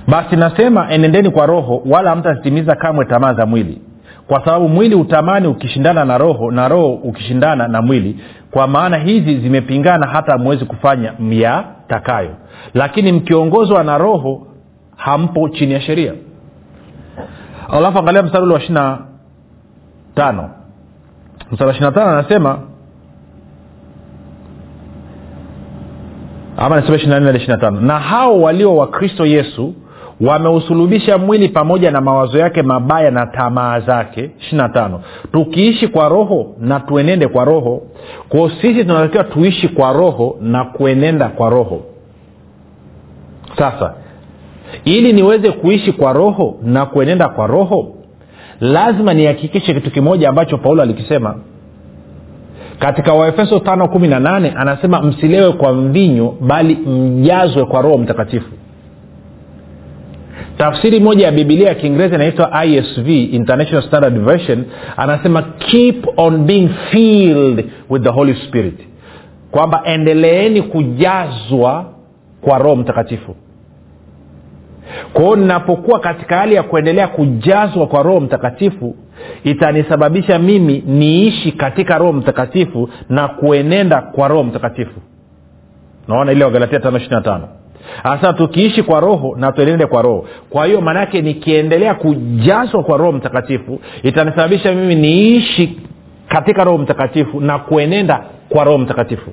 Basi 0.09 0.37
nasema 0.37 0.91
enendeni 0.91 1.31
kwa 1.31 1.47
roho 1.47 1.83
wala 1.87 2.11
hamtazitimiza 2.11 2.75
kamwe 2.77 3.05
tamaa 3.05 3.35
za 3.35 3.47
mwili. 3.47 3.83
Kwa 4.27 4.45
sababu 4.45 4.69
mwili 4.69 4.95
utamani 4.95 5.47
ukishindana 5.47 6.05
na 6.05 6.19
roho 6.19 6.51
na 6.51 6.69
roho 6.69 6.93
ukishindana 6.95 7.69
na 7.69 7.83
mwili. 7.83 8.21
Kwa 8.51 8.67
maana 8.67 8.97
hizi 8.97 9.39
zimepingana 9.41 10.07
hata 10.07 10.33
hamwezi 10.33 10.65
kufanya 10.65 11.13
myatakayo. 11.19 12.31
Lakini 12.75 13.13
mkiongozwa 13.13 13.85
na 13.85 13.99
roho 13.99 14.47
hampo 14.97 15.49
chini 15.49 15.73
ya 15.73 15.81
sheria. 15.81 16.13
Alafu 17.71 17.99
angalia 17.99 18.23
mstari 18.23 18.45
ule 18.45 18.55
wa 18.55 18.61
ishirina 18.61 18.99
tano. 20.15 20.51
Mstari 21.53 21.69
wa 21.69 21.71
ishirina 21.75 21.93
tano 21.93 22.11
anasema 22.11 22.59
ama 26.59 26.83
na 27.81 27.99
hao 27.99 28.41
walio 28.41 28.77
wa 28.77 28.87
kristo 28.87 29.27
yesu 29.27 29.75
wameusulubisha 30.21 31.19
mwili 31.19 31.49
pamoja 31.49 31.91
na 31.91 32.01
mawazo 32.01 32.39
yake 32.39 32.63
mabaya 32.63 33.11
na 33.11 33.27
tamaa 33.27 33.81
zake. 33.81 34.31
Ishirina 34.41 34.69
tano. 34.69 35.01
Tukiishi 35.33 35.89
kwa 35.89 36.09
roho 36.09 36.55
na 36.61 36.81
tuenende 36.81 37.29
kwa 37.29 37.45
roho. 37.45 37.83
Kwao 38.29 38.51
sisi 38.51 38.85
tunatakiwa 38.85 39.25
tuishi 39.25 39.69
kwa 39.69 39.93
roho 39.93 40.39
na 40.41 40.65
kuenenda 40.65 41.29
kwa 41.29 41.51
roho. 41.51 41.81
Sasa 43.59 43.95
ili 44.85 45.13
niweze 45.13 45.51
kuishi 45.53 45.93
kwa 45.93 46.13
roho 46.13 46.57
na 46.63 46.87
kuenenda 46.87 47.29
kwa 47.29 47.47
roho 47.47 47.95
lazima 48.61 49.15
nihakikishe 49.15 49.75
kitu 49.75 49.91
kimoja 49.91 50.29
ambacho 50.29 50.59
paulo 50.59 50.83
alikisema 50.83 51.35
katika 52.79 53.13
waefeso 53.13 53.57
518 53.57 54.53
anasema 54.57 55.03
msilewe 55.03 55.53
kwa 55.53 55.73
mvinyo 55.73 56.35
bali 56.41 56.75
mjazwe 56.77 57.65
kwa 57.65 57.83
roho 57.83 57.99
mtakatifu. 57.99 58.51
Tafsiri 60.59 61.01
moja 61.01 61.27
ya 61.27 61.33
bibilia 61.33 61.69
ya 61.69 61.75
kiingereza 61.75 62.15
inaitwa 62.15 62.65
isv 62.65 63.09
international 63.09 63.83
standard 63.83 64.25
version 64.25 64.65
anasema 64.97 65.43
keep 65.43 66.07
on 66.19 66.39
being 66.45 66.69
filled 66.91 67.65
with 67.91 68.03
the 68.03 68.09
holy 68.11 68.35
spirit. 68.35 68.79
Kwamba 69.51 69.83
endeleeni 69.85 70.63
kujazwa 70.63 71.85
kwa 72.41 72.59
roho 72.59 72.77
mtakatifu. 72.77 73.37
Kwao 75.13 75.37
ninapokuwa 75.37 76.01
katika 76.01 76.37
hali 76.37 76.55
ya 76.55 76.63
kuendelea 76.63 77.09
kujazwa 77.09 77.87
kwa 77.87 78.03
roho 78.03 78.21
mtakatifu 78.21 78.97
itanisababisha 79.45 80.39
mimi 80.39 80.83
niishi 80.87 81.53
katika 81.53 81.99
roho 81.99 82.13
mtakatifu 82.13 82.89
na 83.09 83.29
kuenenda 83.29 84.01
kwa 84.03 84.29
roho 84.29 84.45
mtakatifu. 84.45 85.01
Naona 86.09 86.33
ile 86.33 86.45
wagalatia 86.45 86.81
tano 86.81 86.97
ishiri 86.97 87.15
na 87.15 87.21
tano. 87.21 87.49
Hasa 88.03 88.33
tukiishi 88.33 88.83
kwa 88.83 89.01
roho 89.01 89.37
na 89.37 89.53
tuenende 89.53 89.87
kwa 89.87 90.03
roho. 90.03 90.27
Kwa 90.51 90.67
hiyo 90.67 90.81
maanaake 90.81 91.23
nikiendelea 91.23 91.95
kujazwa 91.95 92.83
kwa 92.83 92.97
roho 92.99 93.13
mtakatifu 93.13 93.81
itanisababisha 94.03 94.73
mimi 94.75 94.95
niishi 94.95 95.81
katika 96.29 96.65
roho 96.65 96.79
mtakatifu 96.79 97.41
na 97.41 97.59
kuenenda 97.59 98.25
kwa 98.49 98.65
roho 98.65 98.79
mtakatifu. 98.79 99.31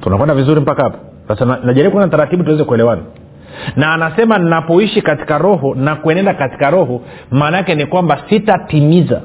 Tunakwenda 0.00 0.34
vizuri 0.34 0.60
mpaka 0.60 0.82
hapo 0.82 0.98
sasa 1.28 1.44
najaribu 1.64 1.90
kuona 1.92 2.08
taratibu 2.08 2.44
tuweze 2.44 2.64
kuelewana 2.64 3.02
na 3.76 3.92
anasema 3.94 4.38
ninapoishi 4.38 5.02
katika 5.02 5.38
roho 5.38 5.74
na 5.74 5.96
kuenenda 5.96 6.34
katika 6.34 6.70
roho 6.70 7.00
maana 7.30 7.56
yake 7.56 7.74
ni 7.74 7.86
kwamba 7.86 8.18
sitatimiza. 8.28 9.20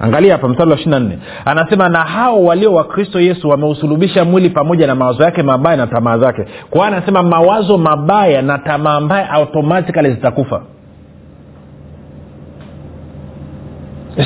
Angalia 0.00 0.32
hapa 0.32 0.48
mstari 0.48 0.70
wa 0.70 0.76
ishiri 0.76 0.98
nne. 1.00 1.18
Anasema 1.44 1.88
na 1.88 1.98
hao 1.98 2.44
walio 2.44 2.74
wa 2.74 2.84
kristo 2.84 3.20
yesu 3.20 3.48
wameusulubisha 3.48 4.24
mwili 4.24 4.50
pamoja 4.50 4.86
na 4.86 4.94
mawazo 4.94 5.22
yake 5.24 5.42
mabaya 5.42 5.76
na 5.76 5.86
tamaa 5.86 6.18
zake. 6.18 6.44
Kwa 6.70 6.86
anasema 6.86 7.22
mawazo 7.22 7.78
mabaya 7.78 8.42
na 8.42 8.58
tamaa 8.58 9.00
mbaya 9.00 9.30
automatikali 9.30 10.10
zitakufa. 10.10 10.62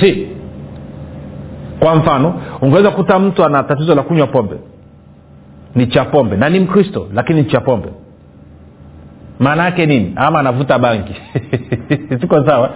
Si 0.00 0.28
kwa 1.78 1.94
mfano 1.94 2.40
ungeweza 2.62 2.90
kukuta 2.90 3.18
mtu 3.18 3.44
ana 3.44 3.62
tatizo 3.62 3.94
la 3.94 4.02
kunywa 4.02 4.26
pombe. 4.26 4.56
Ni 5.74 5.86
cha 5.86 6.04
pombe. 6.04 6.36
Na 6.36 6.48
ni 6.48 6.60
mkristo 6.60 7.06
lakini 7.14 7.42
ni 7.42 7.44
cha 7.50 7.60
pombe 7.60 7.88
maana 9.38 9.64
yake 9.64 9.86
nini? 9.86 10.12
Ama 10.16 10.40
anavuta 10.40 10.78
banki 10.78 11.14
tuko 12.20 12.46
sawa? 12.46 12.70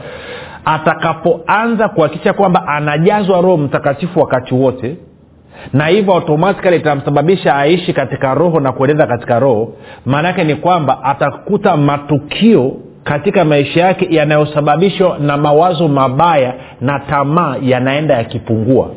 Atakapoanza 0.64 1.88
kuhakikisha 1.88 2.32
kwamba 2.32 2.66
anajazwa 2.68 3.40
roho 3.40 3.56
mtakatifu 3.56 4.20
wakati 4.20 4.54
wote 4.54 4.96
na 5.72 5.86
hivyo 5.86 6.14
automatikali 6.14 6.76
itamsababisha 6.76 7.56
aishi 7.56 7.92
katika 7.92 8.34
roho 8.34 8.60
na 8.60 8.72
kueneza 8.72 9.06
katika 9.06 9.38
roho 9.38 9.72
maana 10.06 10.28
yake 10.28 10.44
ni 10.44 10.54
kwamba 10.54 11.04
atakuta 11.04 11.76
matukio 11.76 12.76
katika 13.04 13.44
maisha 13.44 13.80
yake 13.80 14.06
yanayosababishwa 14.10 15.18
na 15.18 15.36
mawazo 15.36 15.88
mabaya 15.88 16.54
na 16.80 17.00
tamaa 17.00 17.56
yanaenda 17.62 18.14
yakipungua 18.14 18.90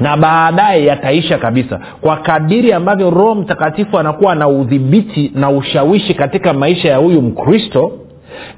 na 0.00 0.16
baadaye 0.16 0.84
yataisha 0.86 1.38
kabisa. 1.38 1.80
Kwa 2.00 2.16
kadiri 2.16 2.72
ambavyo 2.72 3.10
roho 3.10 3.34
mtakatifu 3.34 3.98
anakuwa 3.98 4.34
na 4.34 4.48
udhibiti 4.48 5.32
na 5.34 5.50
ushawishi 5.50 6.14
katika 6.14 6.52
maisha 6.52 6.88
ya 6.88 6.96
huyu 6.96 7.22
mkristo 7.22 7.92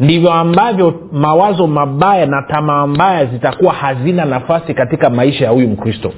ndivyo 0.00 0.32
ambavyo 0.32 0.94
mawazo 1.12 1.66
mabaya 1.66 2.26
na 2.26 2.42
tamaa 2.42 2.86
mbaya 2.86 3.26
zitakuwa 3.26 3.72
hazina 3.72 4.24
nafasi 4.24 4.74
katika 4.74 5.10
maisha 5.10 5.44
ya 5.44 5.50
huyu 5.50 5.68
mkristo. 5.68 6.12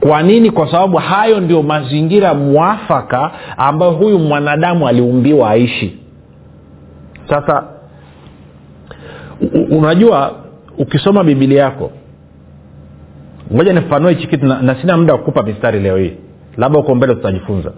Kwa 0.00 0.22
nini? 0.22 0.50
Kwa 0.50 0.70
sababu 0.70 0.96
hayo 0.96 1.40
ndio 1.40 1.62
mazingira 1.62 2.34
mwafaka 2.34 3.30
ambayo 3.56 3.92
huyu 3.92 4.18
mwanadamu 4.18 4.88
aliumbiwa 4.88 5.50
aishi. 5.50 5.98
Sasa 7.28 7.64
unajua 9.70 10.32
ukisoma 10.78 11.24
bibilia 11.24 11.62
yako 11.62 11.90
ngoja 13.54 13.72
nifanue 13.72 14.14
hichi 14.14 14.26
kitu 14.26 14.46
na, 14.46 14.62
na 14.62 14.74
sina 14.74 14.96
muda 14.96 15.12
wa 15.12 15.18
kukupa 15.18 15.42
mistari 15.42 15.80
leo 15.80 15.96
hii. 15.96 16.12
Labda 16.56 16.78
huko 16.78 16.94
mbele 16.94 17.14
tutajifunza. 17.14 17.72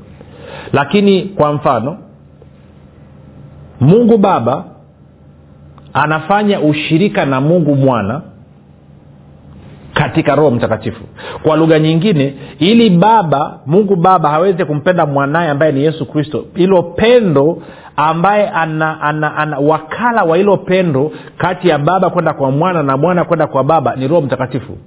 Lakini 0.72 1.22
kwa 1.22 1.52
mfano 1.52 1.98
mungu 3.80 4.18
baba 4.18 4.64
anafanya 5.92 6.60
ushirika 6.60 7.26
na 7.26 7.40
mungu 7.40 7.76
mwana 7.76 8.22
katika 9.94 10.34
roho 10.34 10.50
mtakatifu. 10.50 11.04
Kwa 11.42 11.56
lugha 11.56 11.78
nyingine 11.78 12.34
ili 12.58 12.90
baba 12.90 13.58
mungu 13.66 13.96
baba 13.96 14.32
aweze 14.32 14.64
kumpenda 14.64 15.06
mwanaye 15.06 15.50
ambaye 15.50 15.72
ni 15.72 15.82
yesu 15.84 16.06
kristo 16.06 16.44
ilo 16.54 16.82
pendo 16.82 17.62
ambaye 17.96 18.48
ana, 18.48 19.00
ana, 19.00 19.36
ana 19.36 19.58
wakala 19.58 20.22
wa 20.24 20.38
ilo 20.38 20.56
pendo 20.56 21.12
kati 21.38 21.68
ya 21.68 21.78
baba 21.78 22.10
kwenda 22.10 22.32
kwa 22.32 22.50
mwana 22.50 22.82
na 22.82 22.96
mwana 22.96 23.24
kwenda 23.24 23.46
kwa 23.46 23.64
baba 23.64 23.96
ni 23.96 24.08
roho 24.08 24.22
mtakatifu 24.22 24.78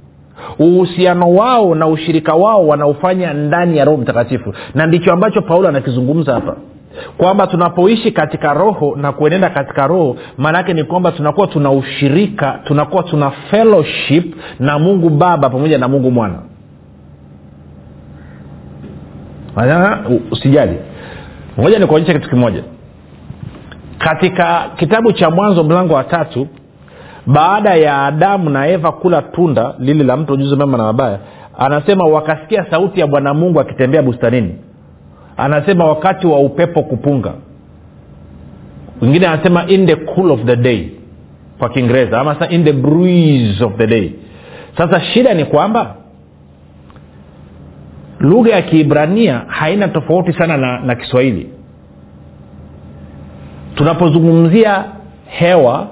uhusiano 0.60 1.30
wao 1.30 1.76
na 1.76 1.88
ushirika 1.88 2.34
wao 2.36 2.68
wanaofanya 2.68 3.34
ndani 3.34 3.78
ya 3.78 3.86
roho 3.86 3.98
mtakatifu. 3.98 4.54
Na 4.76 4.86
ndicho 4.86 5.14
ambacho 5.14 5.42
paulo 5.42 5.70
anakizungumza 5.70 6.34
hapa. 6.34 6.56
Kwamba 7.18 7.48
tunapoishi 7.48 8.12
katika 8.12 8.54
roho 8.54 8.96
na 9.02 9.12
kuenenda 9.12 9.50
katika 9.50 9.88
roho 9.88 10.16
maanaake 10.38 10.74
ni 10.74 10.84
kwamba 10.84 11.12
tunakuwa 11.12 11.48
tuna 11.48 11.72
ushirika 11.72 12.60
tunakuwa 12.64 13.04
tuna 13.04 13.32
fellowship 13.32 14.36
na 14.60 14.80
mungu 14.80 15.10
baba 15.10 15.50
pamoja 15.50 15.78
na 15.78 15.88
mungu 15.88 16.12
mwana. 16.12 16.36
Usijali. 20.32 20.78
Moja 21.58 21.80
ni 21.80 21.86
kuonyesha 21.86 22.14
kitu 22.14 22.30
kimoja. 22.30 22.64
Katika 23.98 24.64
kitabu 24.78 25.12
cha 25.12 25.30
mwanzo 25.30 25.64
mlango 25.64 25.94
wa 25.94 26.04
tatu 26.04 26.48
baada 27.26 27.76
ya 27.76 28.06
adamu 28.06 28.50
na 28.50 28.68
eva 28.68 28.92
kula 28.92 29.22
tunda 29.22 29.76
lile 29.80 30.04
la 30.04 30.18
mtu 30.18 30.34
ujuzi 30.34 30.56
mema 30.56 30.78
na 30.78 30.84
mabaya 30.84 31.20
anasema 31.58 32.04
wakasikia 32.06 32.66
sauti 32.72 33.00
ya 33.00 33.08
bwana 33.08 33.34
mungu 33.34 33.60
akitembea 33.60 34.02
bustanini. 34.02 34.56
Anasema 35.38 35.86
wakati 35.86 36.28
wa 36.28 36.40
upepo 36.40 36.84
kupunga. 36.84 37.34
Wengine 39.02 39.28
anasema 39.28 39.66
in 39.68 39.88
the 39.88 39.96
cool 39.96 40.32
of 40.32 40.44
the 40.46 40.56
day 40.56 40.88
kwa 41.60 41.70
kiingereza 41.70 42.20
ama 42.20 42.48
in 42.50 42.64
the 42.64 42.74
breeze 42.74 43.64
of 43.64 43.76
the 43.78 43.88
day. 43.88 44.12
Sasa 44.78 45.02
shida 45.02 45.34
ni 45.34 45.46
kwamba 45.46 45.96
lugha 48.20 48.52
ya 48.52 48.62
kiibrania 48.62 49.42
haina 49.48 49.88
tofauti 49.88 50.34
sana 50.34 50.58
na, 50.58 50.80
na 50.80 50.96
kiswahili. 50.96 51.50
Tunapozungumzia 53.76 54.86
hewa 55.26 55.88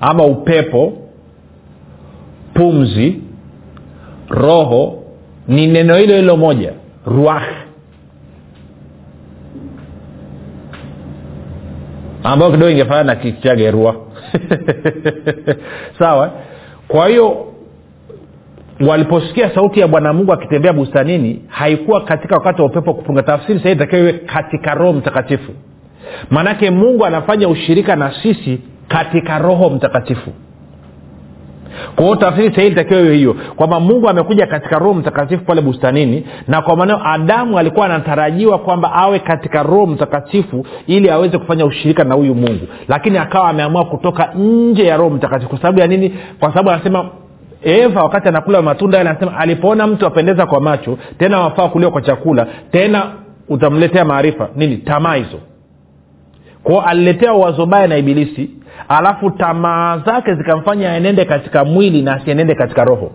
ama 0.00 0.24
upepo 0.24 0.92
pumzi 2.54 3.22
roho 4.28 5.02
ni 5.48 5.66
neno 5.66 5.96
hilo 5.96 6.16
hilo 6.16 6.36
moja 6.36 6.72
ruah 7.06 7.64
ambayo 12.24 12.52
kidogo 12.52 12.70
ingefana 12.70 13.04
na 13.04 13.16
kichage 13.16 13.70
rua 13.70 13.96
sawa? 15.98 16.30
Kwa 16.88 17.08
hiyo 17.08 17.46
waliposikia 18.88 19.54
sauti 19.54 19.80
ya 19.80 19.88
bwana 19.88 20.12
mungu 20.12 20.32
akitembea 20.32 20.72
bustanini 20.72 21.42
haikuwa 21.48 22.04
katika 22.04 22.34
wakati 22.34 22.60
wa 22.62 22.66
upepo 22.66 22.94
kupunga. 22.94 23.22
Tafsiri 23.22 23.58
sahii 23.60 23.74
itakiwa 23.74 24.00
iwe 24.00 24.12
katika 24.12 24.74
roho 24.74 24.92
mtakatifu. 24.92 25.52
Maanake 26.30 26.70
mungu 26.70 27.04
anafanya 27.04 27.48
ushirika 27.48 27.96
na 27.96 28.14
sisi 28.22 28.60
katika 28.88 29.38
roho 29.38 29.70
mtakatifu. 29.70 30.30
Kwa 31.96 32.04
hiyo 32.04 32.16
tafsiri 32.16 32.54
sahii 32.54 32.68
itakiwa 32.68 33.00
hiyo 33.00 33.12
hiyo 33.12 33.36
kwamba 33.56 33.80
mungu 33.80 34.08
amekuja 34.08 34.46
katika 34.46 34.78
roho 34.78 34.94
mtakatifu 34.94 35.44
pale 35.44 35.60
bustanini 35.60 36.26
na 36.48 36.62
kwa 36.62 36.76
maneo 36.76 37.00
adamu 37.04 37.58
alikuwa 37.58 37.86
anatarajiwa 37.86 38.58
kwamba 38.58 38.92
awe 38.92 39.18
katika 39.18 39.62
roho 39.62 39.86
mtakatifu 39.86 40.66
ili 40.86 41.10
aweze 41.10 41.38
kufanya 41.38 41.64
ushirika 41.66 42.04
na 42.04 42.14
huyu 42.14 42.34
mungu. 42.34 42.66
Lakini 42.88 43.18
akawa 43.18 43.48
ameamua 43.48 43.84
kutoka 43.84 44.32
nje 44.34 44.84
ya 44.84 44.96
roho 44.96 45.10
mtakatifu. 45.10 45.48
Kwa 45.50 45.58
sababu 45.58 45.80
ya 45.80 45.86
nini? 45.86 46.14
Kwa 46.40 46.48
sababu 46.48 46.70
anasema 46.70 47.08
eva 47.62 48.02
wakati 48.02 48.28
anakula 48.28 48.62
matunda 48.62 48.98
yale 48.98 49.10
anasema 49.10 49.36
alipoona 49.38 49.86
mtu 49.86 50.06
apendeza 50.06 50.46
kwa 50.46 50.60
macho 50.60 50.98
tena 51.18 51.40
wafaa 51.40 51.68
kuliwa 51.68 51.90
kwa 51.92 52.02
chakula 52.02 52.46
tena 52.70 53.06
utamletea 53.48 54.04
maarifa. 54.04 54.48
Nini? 54.56 54.76
Tamaa 54.76 55.14
hizo. 55.14 55.38
Kwao 56.62 56.80
aliletea 56.80 57.32
wazo 57.32 57.66
baya 57.66 57.86
na 57.86 57.96
ibilisi 57.96 58.50
alafu 58.88 59.30
tamaa 59.30 59.98
zake 59.98 60.34
zikamfanya 60.34 60.92
aenende 60.92 61.24
katika 61.24 61.64
mwili 61.64 62.02
na 62.02 62.14
asienende 62.14 62.54
katika 62.54 62.84
roho 62.84 63.12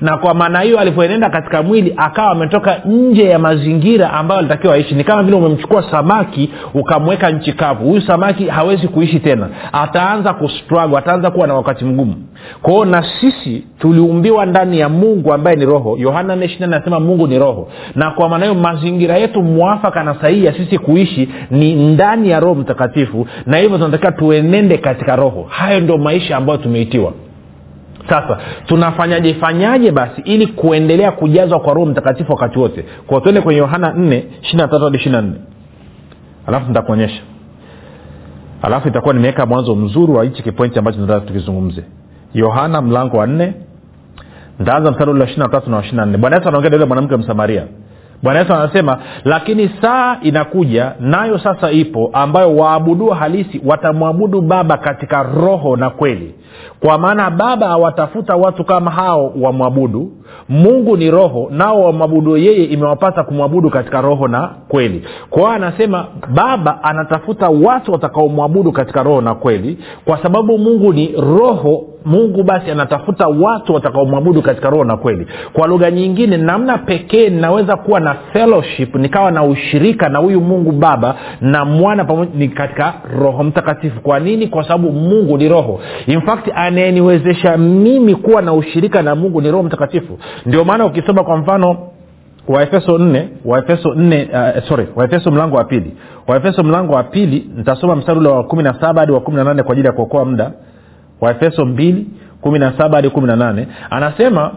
na 0.00 0.16
kwa 0.18 0.34
maana 0.34 0.60
hiyo 0.60 0.78
alivyoenenda 0.80 1.30
katika 1.30 1.62
mwili 1.62 1.94
akawa 1.96 2.30
ametoka 2.30 2.80
nje 2.84 3.24
ya 3.24 3.38
mazingira 3.38 4.12
ambayo 4.12 4.38
alitakiwa 4.38 4.74
aishi. 4.74 4.94
Ni 4.94 5.04
kama 5.04 5.22
vile 5.22 5.36
umemchukua 5.36 5.90
samaki 5.90 6.50
ukamweka 6.74 7.30
nchi 7.30 7.52
kavu. 7.52 7.84
Huyu 7.88 8.00
samaki 8.00 8.46
hawezi 8.46 8.88
kuishi 8.88 9.20
tena. 9.20 9.48
Ataanza 9.72 10.34
kustruggle 10.34 10.98
ataanza 10.98 11.30
kuwa 11.30 11.46
na 11.46 11.54
wakati 11.54 11.84
mgumu. 11.84 12.14
Kwao 12.62 12.84
na 12.84 13.04
sisi 13.20 13.64
tuliumbiwa 13.78 14.46
ndani 14.46 14.78
ya 14.78 14.88
mungu 14.88 15.32
ambaye 15.32 15.56
ni 15.56 15.64
roho. 15.64 15.96
Yohana 15.98 16.32
anasema 16.60 17.00
mungu 17.00 17.26
ni 17.26 17.38
roho. 17.38 17.68
Na 17.94 18.10
kwa 18.10 18.28
maana 18.28 18.44
hiyo 18.46 18.54
mazingira 18.60 19.16
yetu 19.16 19.42
mwafaka 19.42 20.02
na 20.02 20.14
sahihi 20.14 20.44
ya 20.44 20.52
sisi 20.54 20.78
kuishi 20.78 21.28
ni 21.50 21.74
ndani 21.74 22.30
ya 22.30 22.40
roho 22.40 22.54
mtakatifu. 22.54 23.26
Na 23.46 23.56
hivyo 23.58 23.78
tunatakiwa 23.78 24.12
tuenende 24.12 24.78
katika 24.78 25.16
roho. 25.16 25.46
Hayo 25.48 25.80
ndio 25.80 25.98
maisha 25.98 26.36
ambayo 26.36 26.58
tumeitiwa 26.58 27.12
sasa 28.08 28.38
tunafanyaje 28.66 29.34
fanyaje 29.34 29.90
basi 29.92 30.20
ili 30.24 30.46
kuendelea 30.46 31.12
kujazwa 31.12 31.60
kwa 31.60 31.74
roho 31.74 31.86
mtakatifu 31.86 32.32
wakati 32.32 32.58
wote? 32.58 32.84
Kwa 33.06 33.20
tuende 33.20 33.40
kwenye 33.40 33.58
yohana 33.60 33.90
4 33.90 34.22
23 34.54 34.84
hadi 34.84 34.98
24 34.98 35.30
alafu 36.46 36.68
nitakuonyesha. 36.68 37.22
Alafu 38.62 38.88
itakuwa 38.88 39.14
nimeweka 39.14 39.46
mwanzo 39.46 39.74
mzuri 39.76 40.12
wa 40.12 40.24
hichi 40.24 40.42
kipointi 40.42 40.78
ambacho 40.78 41.00
nataka 41.00 41.20
tukizungumze. 41.26 41.84
Yohana 42.34 42.82
mlango 42.82 43.16
wa 43.16 43.26
nne 43.26 43.54
ntaanza 44.60 44.90
mstari 44.90 45.10
ule 45.10 45.20
wa 45.20 45.28
ishina 45.30 45.44
na 45.46 45.52
tatu 45.52 45.70
na 45.70 45.76
wa 45.76 45.82
ishina 45.84 46.02
na 46.04 46.06
nne. 46.10 46.18
Bwana 46.18 46.36
yesu 46.36 46.48
anaongea 46.48 46.70
na 46.70 46.76
yule 46.76 46.86
mwanamke 46.86 47.16
msamaria 47.16 47.66
bwana 48.22 48.38
yesu 48.40 48.54
anasema 48.54 48.98
lakini 49.24 49.70
saa 49.82 50.16
inakuja 50.22 50.92
nayo 51.00 51.38
sasa 51.38 51.70
ipo 51.70 52.10
ambayo 52.12 52.56
waabudua 52.56 53.16
halisi 53.16 53.60
watamwabudu 53.64 54.42
baba 54.42 54.76
katika 54.76 55.22
roho 55.22 55.76
na 55.76 55.90
kweli. 55.90 56.34
Kwa 56.80 56.98
maana 56.98 57.30
baba 57.30 57.66
awatafuta 57.68 58.36
watu 58.36 58.64
kama 58.64 58.90
hao 58.90 59.32
wamwabudu 59.40 60.12
mungu 60.48 60.96
ni 60.96 61.10
roho 61.10 61.48
nao 61.50 61.82
wamwabudu 61.82 62.36
yeye 62.36 62.64
imewapasa 62.64 63.22
kumwabudu 63.24 63.70
katika 63.70 64.00
roho 64.00 64.28
na 64.28 64.50
kweli. 64.68 65.02
Kwa 65.30 65.40
hiyo 65.42 65.52
anasema 65.52 66.06
baba 66.34 66.82
anatafuta 66.84 67.48
watu 67.48 67.92
watakaomwabudu 67.92 68.72
katika 68.72 69.02
roho 69.02 69.20
na 69.20 69.34
kweli 69.34 69.78
kwa 70.04 70.22
sababu 70.22 70.58
mungu 70.58 70.92
ni 70.92 71.14
roho 71.18 71.84
mungu 72.04 72.42
basi 72.42 72.70
anatafuta 72.70 73.28
watu 73.28 73.74
watakaomwabudu 73.74 74.42
katika 74.42 74.70
roho 74.70 74.84
na 74.84 74.96
kweli. 74.96 75.26
Kwa 75.52 75.66
lugha 75.66 75.90
nyingine 75.90 76.36
namna 76.36 76.78
pekee 76.78 77.28
ninaweza 77.28 77.76
kuwa 77.76 78.00
na 78.00 78.14
fellowship 78.32 78.94
nikawa 78.94 79.30
na 79.30 79.44
ushirika 79.44 80.08
na 80.08 80.18
huyu 80.18 80.40
mungu 80.40 80.72
baba 80.72 81.14
na 81.40 81.64
mwana 81.64 82.04
pamoja 82.04 82.30
ni 82.34 82.48
katika 82.48 82.94
roho 83.20 83.44
mtakatifu. 83.44 84.00
Kwa 84.00 84.20
nini? 84.20 84.46
Kwa 84.46 84.62
sababu 84.62 84.92
mungu 84.92 85.38
ni 85.38 85.48
roho. 85.48 85.80
In 86.06 86.20
fact 86.20 86.48
anayeniwezesha 86.54 87.56
mimi 87.56 88.14
kuwa 88.14 88.42
na 88.42 88.52
ushirika 88.52 89.02
na 89.02 89.14
mungu 89.14 89.40
ni 89.40 89.50
roho 89.50 89.62
mtakatifu 89.62 90.18
ndio 90.46 90.64
maana 90.64 90.86
ukisoma 90.86 91.24
kwa 91.24 91.36
mfano 91.36 91.76
waefeso 92.48 92.98
nne 92.98 93.28
waefeso 93.44 93.94
nne 93.94 94.28
uh, 94.32 94.62
sorry 94.68 94.86
waefeso 94.96 95.30
mlango 95.30 95.56
wa 95.56 95.64
pili. 95.64 95.96
Waefeso 96.26 96.62
mlango 96.62 96.92
wa 96.92 97.02
pili 97.04 97.50
nitasoma 97.56 97.96
mstari 97.96 98.18
ule 98.18 98.28
wa 98.28 98.44
kumi 98.44 98.62
na 98.62 98.80
saba 98.80 99.00
hadi 99.00 99.12
wa 99.12 99.20
kumi 99.20 99.36
na 99.36 99.44
nane 99.44 99.62
kwa 99.62 99.72
ajili 99.72 99.86
ya 99.86 99.92
kuokoa 99.92 100.24
muda. 100.24 100.50
Waefeso 101.20 101.64
mbili 101.64 102.06
kumi 102.40 102.58
na 102.58 102.72
saba 102.78 102.96
hadi 102.96 103.10
kumi 103.10 103.26
na 103.26 103.36
nane. 103.36 103.68
Anasema 103.90 104.50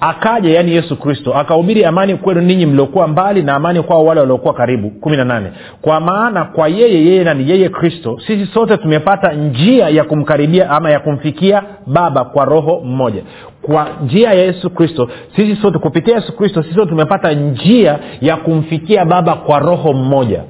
akaja 0.00 0.50
yaani 0.50 0.72
yesu 0.72 0.96
kristo 0.96 1.34
akahubiri 1.34 1.84
amani 1.84 2.16
kwenu 2.16 2.40
ninyi 2.40 2.66
mliokuwa 2.66 3.08
mbali 3.08 3.42
na 3.42 3.54
amani 3.54 3.82
kwao 3.82 4.04
wale 4.04 4.20
waliokuwa 4.20 4.54
karibu. 4.54 4.90
Kumi 4.90 5.16
na 5.16 5.24
nane. 5.24 5.52
Kwa 5.82 6.00
maana 6.00 6.44
kwa 6.44 6.68
yeye 6.68 7.04
yeye 7.06 7.24
nani 7.24 7.50
yeye 7.50 7.68
kristo 7.68 8.18
sisi 8.26 8.46
sote 8.46 8.76
tumepata 8.76 9.32
njia 9.32 9.88
ya 9.88 10.04
kumkaribia 10.04 10.70
ama 10.70 10.90
ya 10.90 11.00
kumfikia 11.00 11.62
baba 11.86 12.24
kwa 12.24 12.44
roho 12.44 12.80
mmoja. 12.84 13.22
Kwa 13.62 13.88
njia 14.04 14.28
ya 14.32 14.44
yesu 14.44 14.70
kristo 14.70 15.08
sisi 15.36 15.56
sote 15.62 15.78
kupitia 15.78 16.14
yesu 16.14 16.36
kristo 16.36 16.62
sisi 16.62 16.74
sote 16.74 16.90
tumepata 16.90 17.32
njia 17.32 17.98
ya 18.20 18.36
kumfikia 18.36 19.04
baba 19.04 19.34
kwa 19.34 19.58
roho 19.58 19.92
mmoja 19.92 20.42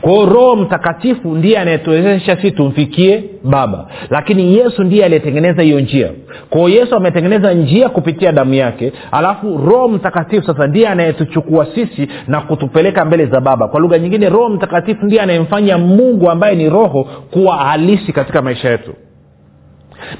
kwao 0.00 0.26
roho 0.26 0.56
mtakatifu 0.56 1.34
ndiye 1.34 1.58
anayetuwezesha 1.58 2.36
sisi 2.36 2.50
tumfikie 2.50 3.24
baba. 3.44 3.86
Lakini 4.10 4.56
yesu 4.56 4.84
ndiye 4.84 5.04
aliyetengeneza 5.04 5.62
hiyo 5.62 5.80
njia. 5.80 6.08
Kwao 6.50 6.68
yesu 6.68 6.96
ametengeneza 6.96 7.52
njia 7.54 7.88
kupitia 7.88 8.32
damu 8.32 8.54
yake. 8.54 8.92
Alafu 9.12 9.56
roho 9.58 9.88
mtakatifu 9.88 10.46
sasa 10.46 10.66
ndiye 10.66 10.88
anayetuchukua 10.88 11.66
sisi 11.74 12.08
na 12.26 12.40
kutupeleka 12.40 13.04
mbele 13.04 13.26
za 13.26 13.40
baba. 13.40 13.68
Kwa 13.68 13.80
lugha 13.80 13.98
nyingine 13.98 14.28
roho 14.28 14.48
mtakatifu 14.48 15.06
ndiye 15.06 15.22
anayemfanya 15.22 15.78
mungu 15.78 16.30
ambaye 16.30 16.56
ni 16.56 16.68
roho 16.70 17.04
kuwa 17.30 17.56
halisi 17.56 18.12
katika 18.12 18.42
maisha 18.42 18.70
yetu 18.70 18.94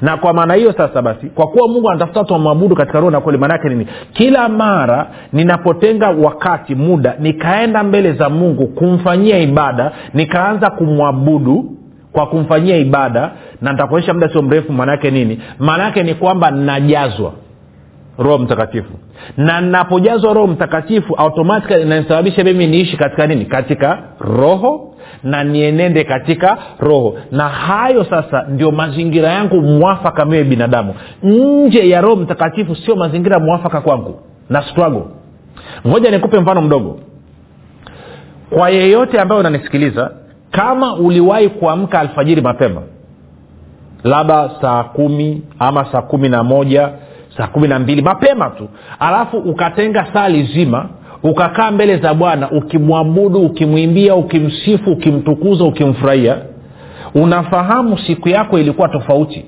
na 0.01 0.17
kwa 0.17 0.33
maana 0.33 0.53
hiyo 0.53 0.73
sasa 0.77 1.01
basi 1.01 1.27
kwa 1.27 1.47
kuwa 1.47 1.67
mungu 1.67 1.89
anatafuta 1.89 2.19
watu 2.19 2.33
wamwabudu 2.33 2.75
katika 2.75 2.99
roho 2.99 3.11
na 3.11 3.21
kweli 3.21 3.37
maanaake 3.37 3.69
nini? 3.69 3.87
Kila 4.13 4.49
mara 4.49 5.07
ninapotenga 5.33 6.09
wakati 6.09 6.75
muda 6.75 7.15
nikaenda 7.19 7.83
mbele 7.83 8.13
za 8.13 8.29
mungu 8.29 8.67
kumfanyia 8.67 9.39
ibada 9.39 9.91
nikaanza 10.13 10.69
kumwabudu 10.69 11.71
kwa 12.11 12.27
kumfanyia 12.27 12.77
ibada 12.77 13.31
na 13.61 13.71
nitakuonyesha 13.71 14.13
muda 14.13 14.29
sio 14.29 14.41
mrefu 14.41 14.73
maanaake 14.73 15.11
nini? 15.11 15.39
Maanaake 15.59 16.03
ni 16.03 16.13
kwamba 16.13 16.51
najazwa 16.51 17.31
roho 18.17 18.37
mtakatifu. 18.37 18.93
Na 19.37 19.61
napojazwa 19.61 20.33
roho 20.33 20.47
mtakatifu 20.47 21.15
automatikali 21.15 21.81
inanisababisha 21.83 22.43
mimi 22.43 22.67
niishi 22.67 22.97
katika 22.97 23.27
nini? 23.27 23.45
Katika 23.45 23.99
roho 24.19 24.95
na 25.23 25.43
nienende 25.43 26.03
katika 26.03 26.57
roho. 26.79 27.17
Na 27.31 27.49
hayo 27.49 28.03
sasa 28.03 28.45
ndio 28.49 28.71
mazingira 28.71 29.29
yangu 29.29 29.61
mwafaka 29.61 30.25
miwe 30.25 30.43
binadamu. 30.43 30.93
Nje 31.23 31.89
ya 31.89 32.01
roho 32.01 32.15
mtakatifu 32.15 32.75
sio 32.75 32.95
mazingira 32.95 33.39
mwafaka 33.39 33.81
kwangu. 33.81 34.19
Na 34.49 34.61
struggle. 34.61 35.03
Ngoja 35.87 36.11
nikupe 36.11 36.39
mfano 36.39 36.61
mdogo. 36.61 36.99
Kwa 38.49 38.69
yeyote 38.69 39.19
ambayo 39.19 39.39
unanisikiliza 39.41 40.11
kama 40.51 40.95
uliwahi 40.95 41.49
kuamka 41.49 41.99
alfajiri 41.99 42.41
mapema 42.41 42.81
labda 44.03 44.49
saa 44.61 44.83
kumi 44.83 45.41
ama 45.59 45.85
saa 45.91 46.01
kumi 46.01 46.29
na 46.29 46.43
moja 46.43 46.89
saa 47.37 47.47
kumi 47.47 47.67
na 47.67 47.79
mbili 47.79 48.01
mapema 48.01 48.49
tu. 48.49 48.67
Alafu 48.99 49.37
ukatenga 49.37 50.07
saa 50.13 50.29
lizima 50.29 50.89
ukakaa 51.23 51.71
mbele 51.71 51.97
za 51.97 52.13
bwana 52.13 52.51
ukimwabudu 52.51 53.39
ukimwimbia 53.41 54.15
ukimsifu 54.15 54.91
ukimtukuza 54.91 55.63
ukimfurahia 55.63 56.37
unafahamu 57.15 57.97
siku 57.97 58.29
yako 58.29 58.59
ilikuwa 58.59 58.87
tofauti. 58.89 59.45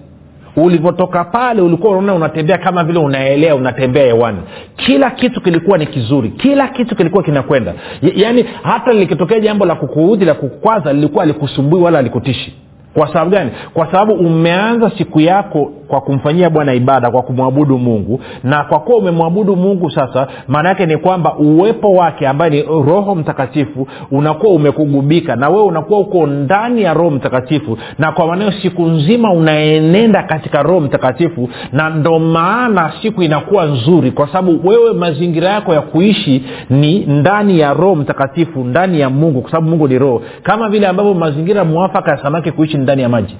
Ulivyotoka 0.56 1.23
pale 1.23 1.62
ulikuwa 1.62 1.91
unaona 1.91 2.13
unatembea 2.13 2.58
kama 2.58 2.84
vile 2.84 3.00
unaelea 3.00 3.56
unatembea 3.56 4.04
hewani. 4.06 4.38
Kila 4.76 5.10
kitu 5.12 5.41
kilikuwa 5.41 5.78
ni 5.78 5.86
kizuri 5.86 6.30
kila 6.30 6.67
kitu 6.67 6.95
kilikuwa 6.95 7.23
kinakwenda. 7.23 7.73
Yaani 8.15 8.45
hata 8.63 8.93
likitokea 8.93 9.39
jambo 9.39 9.65
la 9.65 9.76
kukuudhi 9.76 10.26
la 10.26 10.34
kukwaza 10.34 10.93
lilikuwa 10.93 11.23
alikusumbui 11.23 11.82
wala 11.82 12.00
alikutishi 12.00 12.54
kwa 12.98 13.08
sababu 13.08 13.32
gani? 13.32 13.52
Kwa 13.74 13.86
sababu 13.92 14.14
umeanza 14.14 14.92
siku 14.98 15.20
yako 15.22 15.72
kwa 15.88 16.02
kumfanyia 16.02 16.50
bwana 16.50 16.74
ibada 16.74 17.12
kwa 17.12 17.22
kumwabudu 17.22 17.78
mungu. 17.78 18.20
Na 18.44 18.64
kwa 18.64 18.80
kuwa 18.80 18.98
umemwabudu 18.98 19.56
mungu 19.56 19.92
sasa 19.92 20.28
maana 20.48 20.70
yake 20.70 20.86
ni 20.86 20.98
kwamba 20.98 21.36
uwepo 21.36 21.92
wake 21.92 22.28
ambaye 22.28 22.52
ni 22.52 22.62
roho 22.62 23.16
mtakatifu 23.16 23.88
unakuwa 24.12 24.54
umekugubika 24.54 25.36
na 25.36 25.50
wewe 25.50 25.64
unakuwa 25.64 26.00
uko 26.00 26.28
ndani 26.28 26.82
ya 26.82 26.94
roho 26.94 27.10
mtakatifu. 27.12 27.78
Na 28.00 28.12
kwa 28.12 28.28
maneo 28.28 28.52
siku 28.52 28.82
nzima 28.86 29.34
unaenenda 29.34 30.24
katika 30.24 30.64
roho 30.64 30.80
mtakatifu 30.80 31.50
na 31.72 31.90
ndo 31.90 32.20
maana 32.20 32.92
siku 33.02 33.24
inakuwa 33.24 33.66
nzuri 33.66 34.12
kwa 34.12 34.28
sababu 34.28 34.68
wewe 34.68 34.94
mazingira 34.94 35.50
yako 35.50 35.74
ya 35.74 35.82
kuishi 35.82 36.44
ni 36.70 37.00
ndani 37.06 37.60
ya 37.60 37.74
roho 37.74 37.96
mtakatifu 37.96 38.64
ndani 38.64 39.00
ya 39.00 39.10
mungu 39.10 39.42
kwa 39.42 39.52
sababu 39.52 39.70
mungu 39.70 39.88
ni 39.88 40.00
roho. 40.00 40.22
Kama 40.44 40.70
vile 40.70 40.88
ambavyo 40.88 41.14
mazingira 41.14 41.64
mwafaka 41.64 42.12
ya 42.12 42.18
samaki 42.18 42.52
kuishi 42.52 42.78
ndani 42.88 43.02
ya 43.02 43.10
maji. 43.10 43.36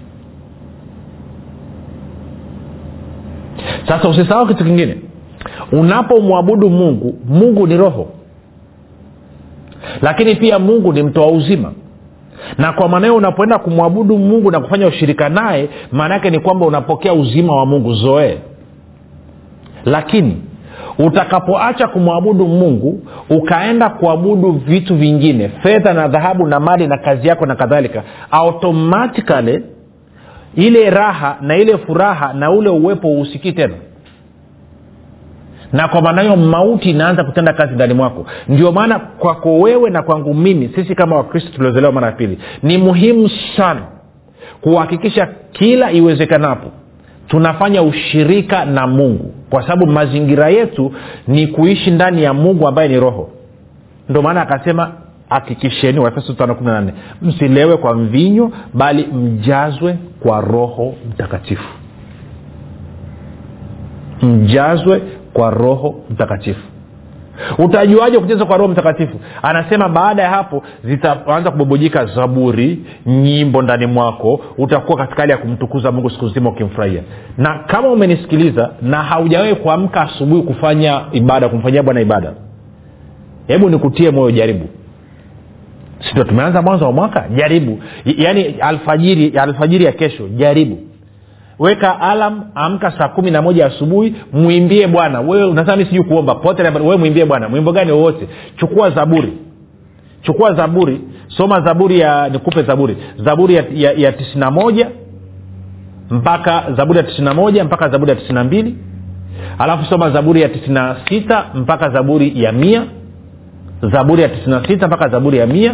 Sasa 3.88 4.10
usisahau 4.10 4.48
kitu 4.48 4.64
kingine. 4.64 4.98
Unapomwabudu 5.72 6.70
mungu 6.70 7.20
mungu 7.30 7.68
ni 7.68 7.78
roho. 7.78 8.08
Lakini 10.02 10.36
pia 10.36 10.60
mungu 10.60 10.94
ni 10.94 11.04
mtoa 11.04 11.28
uzima. 11.28 11.72
Na 12.58 12.74
kwa 12.74 12.90
maana 12.90 13.06
hiyo 13.08 13.18
unapoenda 13.18 13.58
kumwabudu 13.60 14.18
mungu 14.18 14.52
na 14.52 14.60
kufanya 14.60 14.88
ushirika 14.88 15.30
naye 15.30 15.70
maana 15.92 16.14
yake 16.14 16.30
ni 16.30 16.40
kwamba 16.40 16.66
unapokea 16.66 17.14
uzima 17.14 17.56
wa 17.56 17.66
mungu 17.66 17.94
zoee 17.94 18.38
lakini 19.86 20.42
utakapoacha 21.00 21.88
kumwabudu 21.88 22.48
mungu 22.48 23.02
ukaenda 23.30 23.90
kuabudu 23.90 24.52
vitu 24.52 24.96
vingine 24.96 25.50
fedha 25.50 25.94
na 25.94 26.08
dhahabu 26.08 26.48
na 26.48 26.60
mali 26.60 26.88
na 26.88 26.98
kazi 26.98 27.28
yako 27.28 27.46
na 27.46 27.56
kadhalika 27.56 28.04
automatikali 28.32 29.64
ile 30.56 30.90
raha 30.90 31.38
na 31.42 31.58
ile 31.58 31.78
furaha 31.78 32.34
na 32.34 32.52
ule 32.52 32.70
uwepo 32.70 33.08
uhusikii 33.12 33.52
tena. 33.52 33.74
Na 35.74 35.88
kwa 35.88 36.02
maana 36.02 36.22
hiyo 36.22 36.36
mauti 36.36 36.90
inaanza 36.90 37.24
kutenda 37.24 37.54
kazi 37.54 37.74
ndani 37.76 37.94
mwako. 37.94 38.26
Ndio 38.50 38.72
maana 38.72 39.00
kwako 39.00 39.60
wewe 39.60 39.90
na 39.90 40.02
kwangu 40.04 40.34
mimi 40.34 40.70
sisi 40.76 40.96
kama 40.96 41.16
wakristo 41.16 41.52
tuliozelewa 41.56 41.92
mara 41.94 42.08
ya 42.08 42.14
pili 42.14 42.40
ni 42.64 42.78
muhimu 42.78 43.30
sana 43.58 43.82
kuhakikisha 44.62 45.28
kila 45.52 45.92
iwezekanapo 45.92 46.72
tunafanya 47.28 47.82
ushirika 47.84 48.66
na 48.66 48.88
mungu. 48.88 49.34
Kwa 49.50 49.62
sababu 49.62 49.92
mazingira 49.92 50.50
yetu 50.50 50.94
ni 51.28 51.48
kuishi 51.48 51.92
ndani 51.92 52.24
ya 52.24 52.34
mungu 52.34 52.68
ambaye 52.68 52.90
ni 52.90 53.00
roho. 53.00 53.30
Ndio 54.10 54.22
maana 54.22 54.42
akasema 54.42 54.92
hakikisheni 55.30 56.00
waefeso 56.00 56.34
tano 56.34 56.56
kumi 56.56 56.70
na 56.72 56.92
msilewe 57.22 57.78
kwa 57.78 57.94
mvinyo 57.96 58.52
bali 58.74 59.06
mjazwe 59.06 59.98
kwa 60.20 60.42
roho 60.42 60.96
mtakatifu. 61.10 61.70
Mjazwe 64.22 65.02
kwa 65.34 65.50
roho 65.50 65.96
mtakatifu 66.10 66.62
utajuaje 67.58 68.20
kucheza 68.20 68.46
kwa 68.46 68.58
roho 68.58 68.70
mtakatifu? 68.72 69.20
Anasema 69.42 69.90
baada 69.90 70.24
ya 70.24 70.30
hapo 70.30 70.64
zitaanza 70.84 71.52
kubobojika 71.52 72.06
zaburi 72.06 72.80
nyimbo 73.06 73.62
ndani 73.62 73.86
mwako 73.86 74.42
utakuwa 74.58 74.98
katika 74.98 75.22
hali 75.22 75.32
ya 75.32 75.38
kumtukuza 75.38 75.92
mungu 75.92 76.10
siku 76.10 76.26
nzima 76.26 76.50
ukimfurahia. 76.50 77.02
Na 77.38 77.60
kama 77.60 77.88
umenisikiliza 77.90 78.70
na 78.82 79.04
haujawahi 79.04 79.56
kuamka 79.56 80.02
asubuhi 80.02 80.42
kufanya 80.42 81.02
ibada 81.12 81.50
kumfanyia 81.50 81.84
bwana 81.84 82.02
ibada 82.02 82.34
hebu 83.48 83.70
nikutie 83.70 84.12
moyo 84.12 84.32
jaribu. 84.32 84.70
Sindo 86.00 86.24
tumeanza 86.24 86.62
mwanzo 86.62 86.86
wa 86.86 86.92
mwaka? 86.92 87.26
Jaribu. 87.36 87.80
Yaani 88.06 88.44
alfajiri 88.44 89.38
alfajiri 89.40 89.86
ya 89.86 89.92
kesho 89.92 90.28
jaribu 90.28 90.78
weka 91.60 92.00
alam 92.02 92.44
amka 92.56 92.92
saa 92.98 93.08
kumi 93.08 93.32
na 93.32 93.42
moja 93.42 93.66
asubuhi 93.66 94.16
mwimbie 94.34 94.88
bwana. 94.88 95.22
Wewe 95.22 95.44
unasema 95.46 95.76
mi 95.78 95.86
sijui 95.86 96.04
kuomba 96.04 96.36
pote 96.36 96.64
wewe 96.64 96.98
mwimbie 96.98 97.26
bwana. 97.26 97.50
Mwimbo 97.50 97.72
gani 97.72 97.92
wowote? 97.92 98.28
Chukua 98.58 98.90
zaburi. 98.92 99.34
Chukua 100.22 100.54
zaburi. 100.54 101.02
Soma 101.28 101.62
zaburi 101.62 102.00
ya 102.00 102.30
nikupe 102.30 102.64
zaburi. 102.64 102.98
Zaburi 103.18 103.56
ya, 103.56 103.64
ya, 103.74 103.92
ya 103.92 104.12
tisina 104.12 104.52
moja 104.52 104.88
mpaka 106.10 106.64
zaburi 106.78 106.98
ya 106.98 107.04
tisina 107.04 107.34
moja 107.34 107.64
mpaka 107.64 107.90
zaburi 107.90 108.10
ya 108.10 108.16
tisina 108.16 108.44
mbili. 108.44 108.76
Alafu 109.60 109.86
soma 109.86 110.10
zaburi 110.12 110.42
ya 110.42 110.50
tisina 110.50 110.96
sita 111.10 111.46
mpaka 111.56 111.90
zaburi 111.90 112.44
ya 112.44 112.52
mia. 112.52 112.84
Zaburi 113.82 114.22
ya 114.22 114.30
tisina 114.30 114.68
sita 114.68 114.88
mpaka 114.88 115.10
zaburi 115.10 115.38
ya 115.38 115.48
mia. 115.48 115.74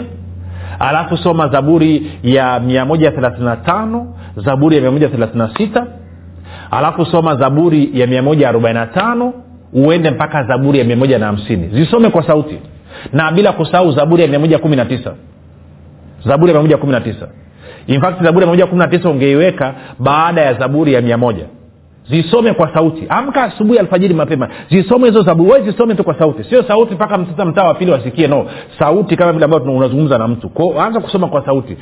Alafu 0.79 1.17
soma 1.17 1.47
zaburi 1.47 2.11
ya 2.23 2.59
mia 2.59 2.85
moja 2.85 3.11
thelathini 3.11 3.45
na 3.45 3.55
tano 3.57 4.15
zaburi 4.37 4.75
ya 4.75 4.81
mia 4.81 4.91
moja 4.91 5.09
thelathini 5.09 5.39
na 5.39 5.55
sita. 5.57 5.87
Alafu 6.71 7.05
soma 7.05 7.35
zaburi 7.35 7.89
ya 7.93 8.07
mia 8.07 8.21
moja 8.23 8.49
arobaini 8.49 8.79
na 8.79 8.85
tano 8.87 9.33
uende 9.73 10.11
mpaka 10.11 10.43
zaburi 10.43 10.79
ya 10.79 10.85
mia 10.85 10.95
moja 10.95 11.19
na 11.19 11.25
hamsini. 11.25 11.67
Zisome 11.73 12.09
kwa 12.09 12.27
sauti. 12.27 12.59
Na 13.13 13.31
bila 13.31 13.51
kusahau 13.51 13.91
zaburi 13.91 14.21
ya 14.21 14.27
mia 14.27 14.39
moja 14.39 14.59
kumi 14.59 14.75
na 14.75 14.85
tisa. 14.85 15.13
Zaburi 16.25 16.51
ya 16.51 16.53
mia 16.53 16.61
moja 16.61 16.77
kumi 16.77 16.91
na 16.91 17.01
tisa. 17.01 17.27
Infact 17.87 18.23
zaburi 18.23 18.45
ya 18.45 18.51
mia 18.51 18.55
moja 18.55 18.65
kumi 18.67 18.79
na 18.79 18.87
tisa 18.87 19.09
ungeiweka 19.09 19.73
baada 19.99 20.41
ya 20.41 20.53
zaburi 20.53 20.93
ya 20.93 21.01
mia 21.01 21.17
moja. 21.17 21.45
Zisome 22.09 22.53
kwa 22.53 22.73
sauti. 22.73 23.05
Amka 23.09 23.43
asubuhi 23.43 23.79
alfajiri 23.79 24.13
mapema. 24.13 24.49
Zisome 24.71 25.07
hizo 25.07 25.21
zaburi. 25.21 25.51
We 25.51 25.61
zisome 25.71 25.95
tu 25.95 26.03
kwa 26.03 26.19
sauti. 26.19 26.43
Sio 26.43 26.63
sauti 26.63 26.93
mpaka 26.93 27.17
mtaa 27.45 27.63
wa 27.63 27.73
pili 27.73 27.91
wasikie 27.91 28.27
no. 28.27 28.45
Sauti 28.79 29.15
kama 29.15 29.33
vile 29.33 29.45
ambavyo 29.45 29.73
unazungumza 29.73 30.17
na 30.17 30.27
mtu. 30.27 30.51
Anza 30.81 30.99
kusoma 30.99 31.27
kwa 31.27 31.45
sauti 31.45 31.77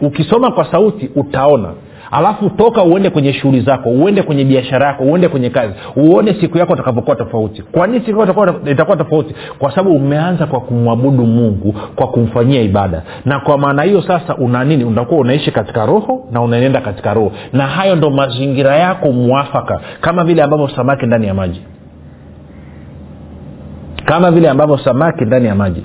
ukisoma 0.00 0.50
kwa 0.50 0.64
sauti 0.72 1.10
utaona. 1.16 1.68
Alafu 2.10 2.50
toka 2.50 2.82
uende 2.82 3.10
kwenye 3.10 3.32
shughuli 3.32 3.60
zako 3.60 3.88
uende 3.90 4.22
kwenye 4.22 4.44
biashara 4.44 4.86
yako 4.86 5.04
uende 5.04 5.28
kwenye 5.28 5.50
kazi 5.50 5.74
uone 5.96 6.34
siku 6.40 6.58
yako 6.58 6.72
utakavokuwa 6.72 7.16
tofauti. 7.16 7.62
Kwa 7.62 7.86
nini 7.86 8.04
siku 8.06 8.20
yako 8.20 8.46
itakuwa 8.70 8.96
tofauti? 8.96 9.34
Kwa 9.58 9.70
sababu 9.70 9.96
umeanza 9.96 10.46
kwa 10.46 10.60
kumwabudu 10.60 11.26
mungu 11.26 11.74
kwa 11.96 12.06
kumfanyia 12.06 12.62
ibada. 12.62 13.02
Na 13.24 13.40
kwa 13.40 13.58
maana 13.58 13.82
hiyo 13.82 14.02
sasa 14.02 14.36
una 14.36 14.64
nini? 14.64 14.84
Unakuwa 14.84 15.20
unaishi 15.20 15.50
katika 15.50 15.86
roho 15.86 16.24
na 16.32 16.42
unaenenda 16.42 16.80
katika 16.80 17.14
roho. 17.14 17.32
Na 17.52 17.66
hayo 17.66 17.96
ndo 17.96 18.10
mazingira 18.10 18.76
yako 18.76 19.12
mwafaka. 19.12 19.80
Kama 20.00 20.24
vile 20.24 20.42
ambavyo 20.42 20.68
samaki 20.68 21.06
ndani 21.06 21.26
ya 21.26 21.34
maji. 21.34 21.62
Kama 24.04 24.30
vile 24.30 24.48
ambavyo 24.48 24.78
samaki 24.78 25.24
ndani 25.24 25.46
ya 25.46 25.54
maji 25.54 25.82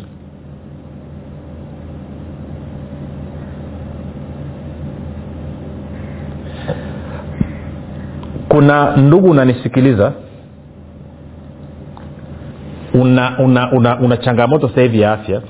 kuna 8.52 8.98
ndugu 8.98 9.30
unanisikiliza? 9.30 10.12
Una 12.94 13.40
una, 13.40 13.72
una, 13.72 14.00
una 14.00 14.18
changamoto 14.18 14.68
sasa 14.70 14.82
hivi 14.82 15.02
ya 15.02 15.12
afya. 15.14 15.42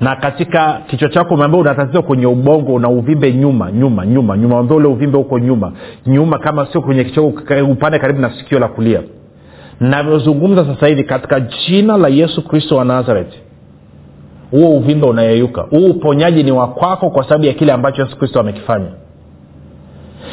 Na 0.00 0.16
katika 0.16 0.80
kichwa 0.86 1.08
chako 1.08 1.34
umeambia 1.34 1.60
una 1.60 2.02
kwenye 2.02 2.26
ubongo 2.26 2.74
una 2.74 2.88
uvimbe 2.88 3.32
nyuma 3.32 3.72
nyuma 3.72 4.06
nyuma 4.06 4.36
nyuma. 4.36 4.58
Ambia 4.58 4.76
ule 4.76 4.88
uvimbe 4.88 5.18
huko 5.18 5.38
nyuma. 5.38 5.72
Nyuma 6.06 6.38
kama 6.38 6.66
sio 6.66 6.80
kwenye 6.82 7.04
kichwa 7.04 7.24
upande 7.70 7.98
karibu 7.98 8.20
na 8.20 8.30
sikio 8.30 8.58
la 8.58 8.68
kulia. 8.68 9.02
Navyozungumza 9.80 10.64
sasa 10.64 10.86
hivi 10.86 11.04
katika 11.04 11.40
jina 11.40 11.96
la 11.96 12.08
yesu 12.08 12.48
kristo 12.48 12.76
wa 12.76 12.84
nazareti 12.84 13.38
huo 14.50 14.70
uvimbe 14.76 15.06
unayeyuka. 15.06 15.62
Huu 15.62 15.86
uponyaji 15.90 16.42
ni 16.42 16.52
wa 16.52 16.68
kwako 16.68 17.10
kwa 17.10 17.24
sababu 17.24 17.44
ya 17.44 17.52
kile 17.52 17.72
ambacho 17.72 18.02
yesu 18.02 18.18
kristo 18.18 18.40
amekifanya 18.40 18.88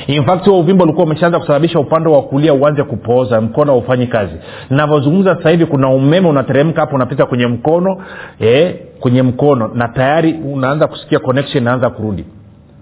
in 0.08 0.24
fact 0.26 0.46
huo 0.46 0.60
uvimbe 0.60 0.84
ulikuwa 0.84 1.06
umeshaanza 1.06 1.40
kusababisha 1.40 1.80
upande 1.80 2.10
wa 2.10 2.22
kulia 2.22 2.54
uanze 2.54 2.84
kupooza 2.84 3.42
mkono 3.42 3.72
haufanyi 3.72 4.08
kazi. 4.08 4.34
Navyozungumza 4.70 5.36
sasa 5.36 5.50
hivi 5.50 5.66
kuna 5.66 5.90
umeme 5.90 6.28
unateremka 6.30 6.82
hapo 6.82 6.96
unapita 6.96 7.26
kwenye 7.26 7.48
mkono 7.48 7.98
eh, 8.40 8.76
kwenye 9.00 9.22
mkono 9.22 9.72
na 9.74 9.88
tayari 9.88 10.34
unaanza 10.54 10.88
kusikia 10.88 11.20
connection 11.20 11.64
inaanza 11.64 11.90
kurudi. 11.90 12.26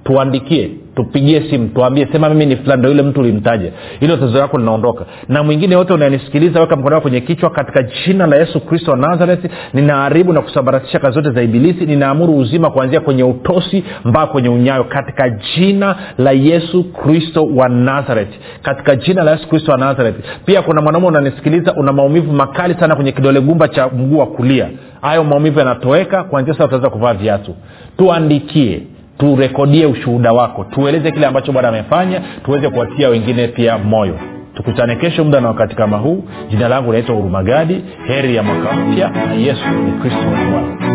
Tuandikie 0.03 0.71
tupigie 0.95 1.41
simu 1.49 1.67
tuambie 1.67 2.07
sema 2.11 2.29
mimi 2.29 2.45
ni 2.45 2.55
fulani 2.55 2.79
ndo 2.79 2.89
yule 2.89 3.01
mtu 3.03 3.19
ulimtaja. 3.19 3.71
Hilo 3.99 4.17
tatizo 4.17 4.39
lako 4.39 4.57
linaondoka. 4.57 5.05
Na 5.29 5.43
mwingine 5.43 5.75
wote 5.75 5.93
unanisikiliza 5.93 6.59
weka 6.61 6.75
mkono 6.75 6.95
wako 6.95 7.01
kwenye 7.01 7.21
kichwa 7.21 7.49
katika 7.49 7.83
jina 7.83 8.27
la 8.27 8.35
yesu 8.35 8.59
kristo 8.59 8.91
wa 8.91 8.97
nazareti 8.97 9.49
ninaharibu 9.73 10.33
na 10.33 10.41
kusambaratisha 10.41 10.99
kazi 10.99 11.13
zote 11.15 11.31
za 11.31 11.41
ibilisi 11.41 11.85
ninaamuru 11.85 12.37
uzima 12.37 12.69
kuanzia 12.69 12.99
kwenye 12.99 13.23
utosi 13.23 13.83
mpaka 14.05 14.27
kwenye 14.27 14.49
unyayo 14.49 14.83
katika 14.83 15.29
jina 15.29 15.95
la 16.17 16.31
yesu 16.31 16.83
kristo 16.83 17.45
wa 17.55 17.69
nazareti 17.69 18.39
katika 18.61 18.95
jina 18.95 19.23
la 19.23 19.31
yesu 19.31 19.47
kristo 19.49 19.71
wa 19.71 19.77
nazareti 19.77 20.21
pia 20.45 20.61
kuna 20.61 20.81
mwanaume 20.81 21.07
unanisikiliza 21.07 21.73
una 21.73 21.93
maumivu 21.93 22.33
makali 22.33 22.73
sana 22.79 22.95
kwenye 22.95 23.11
kidole 23.11 23.41
gumba 23.41 23.67
cha 23.67 23.87
mguu 23.87 24.17
wa 24.17 24.27
kulia. 24.27 24.69
Hayo 25.01 25.23
maumivu 25.23 25.59
yanatoweka 25.59 26.23
kuanzia 26.23 26.53
sasa 26.53 26.65
utaweza 26.65 26.89
kuvaa 26.89 27.13
viatu. 27.13 27.55
Tuandikie 27.97 28.81
turekodie 29.17 29.85
ushuhuda 29.85 30.33
wako 30.33 30.63
tueleze 30.63 31.11
kile 31.11 31.25
ambacho 31.25 31.51
bwana 31.51 31.67
amefanya 31.69 32.21
tuweze 32.45 32.69
kuwatia 32.69 33.09
wengine 33.09 33.47
pia 33.47 33.77
moyo. 33.77 34.19
Tukutane 34.53 34.95
kesho 34.95 35.23
muda 35.23 35.41
na 35.41 35.47
wakati 35.47 35.75
kama 35.75 35.97
huu. 35.97 36.23
Jina 36.49 36.67
langu 36.67 36.91
naitwa 36.91 37.15
hurumagadi. 37.15 37.83
Heri 38.07 38.35
ya 38.35 38.43
mwaka 38.43 38.75
mpya 38.75 39.09
na 39.09 39.33
yesu 39.33 39.69
ni 39.85 39.91
kristo 39.91 40.23
bwana 40.51 40.94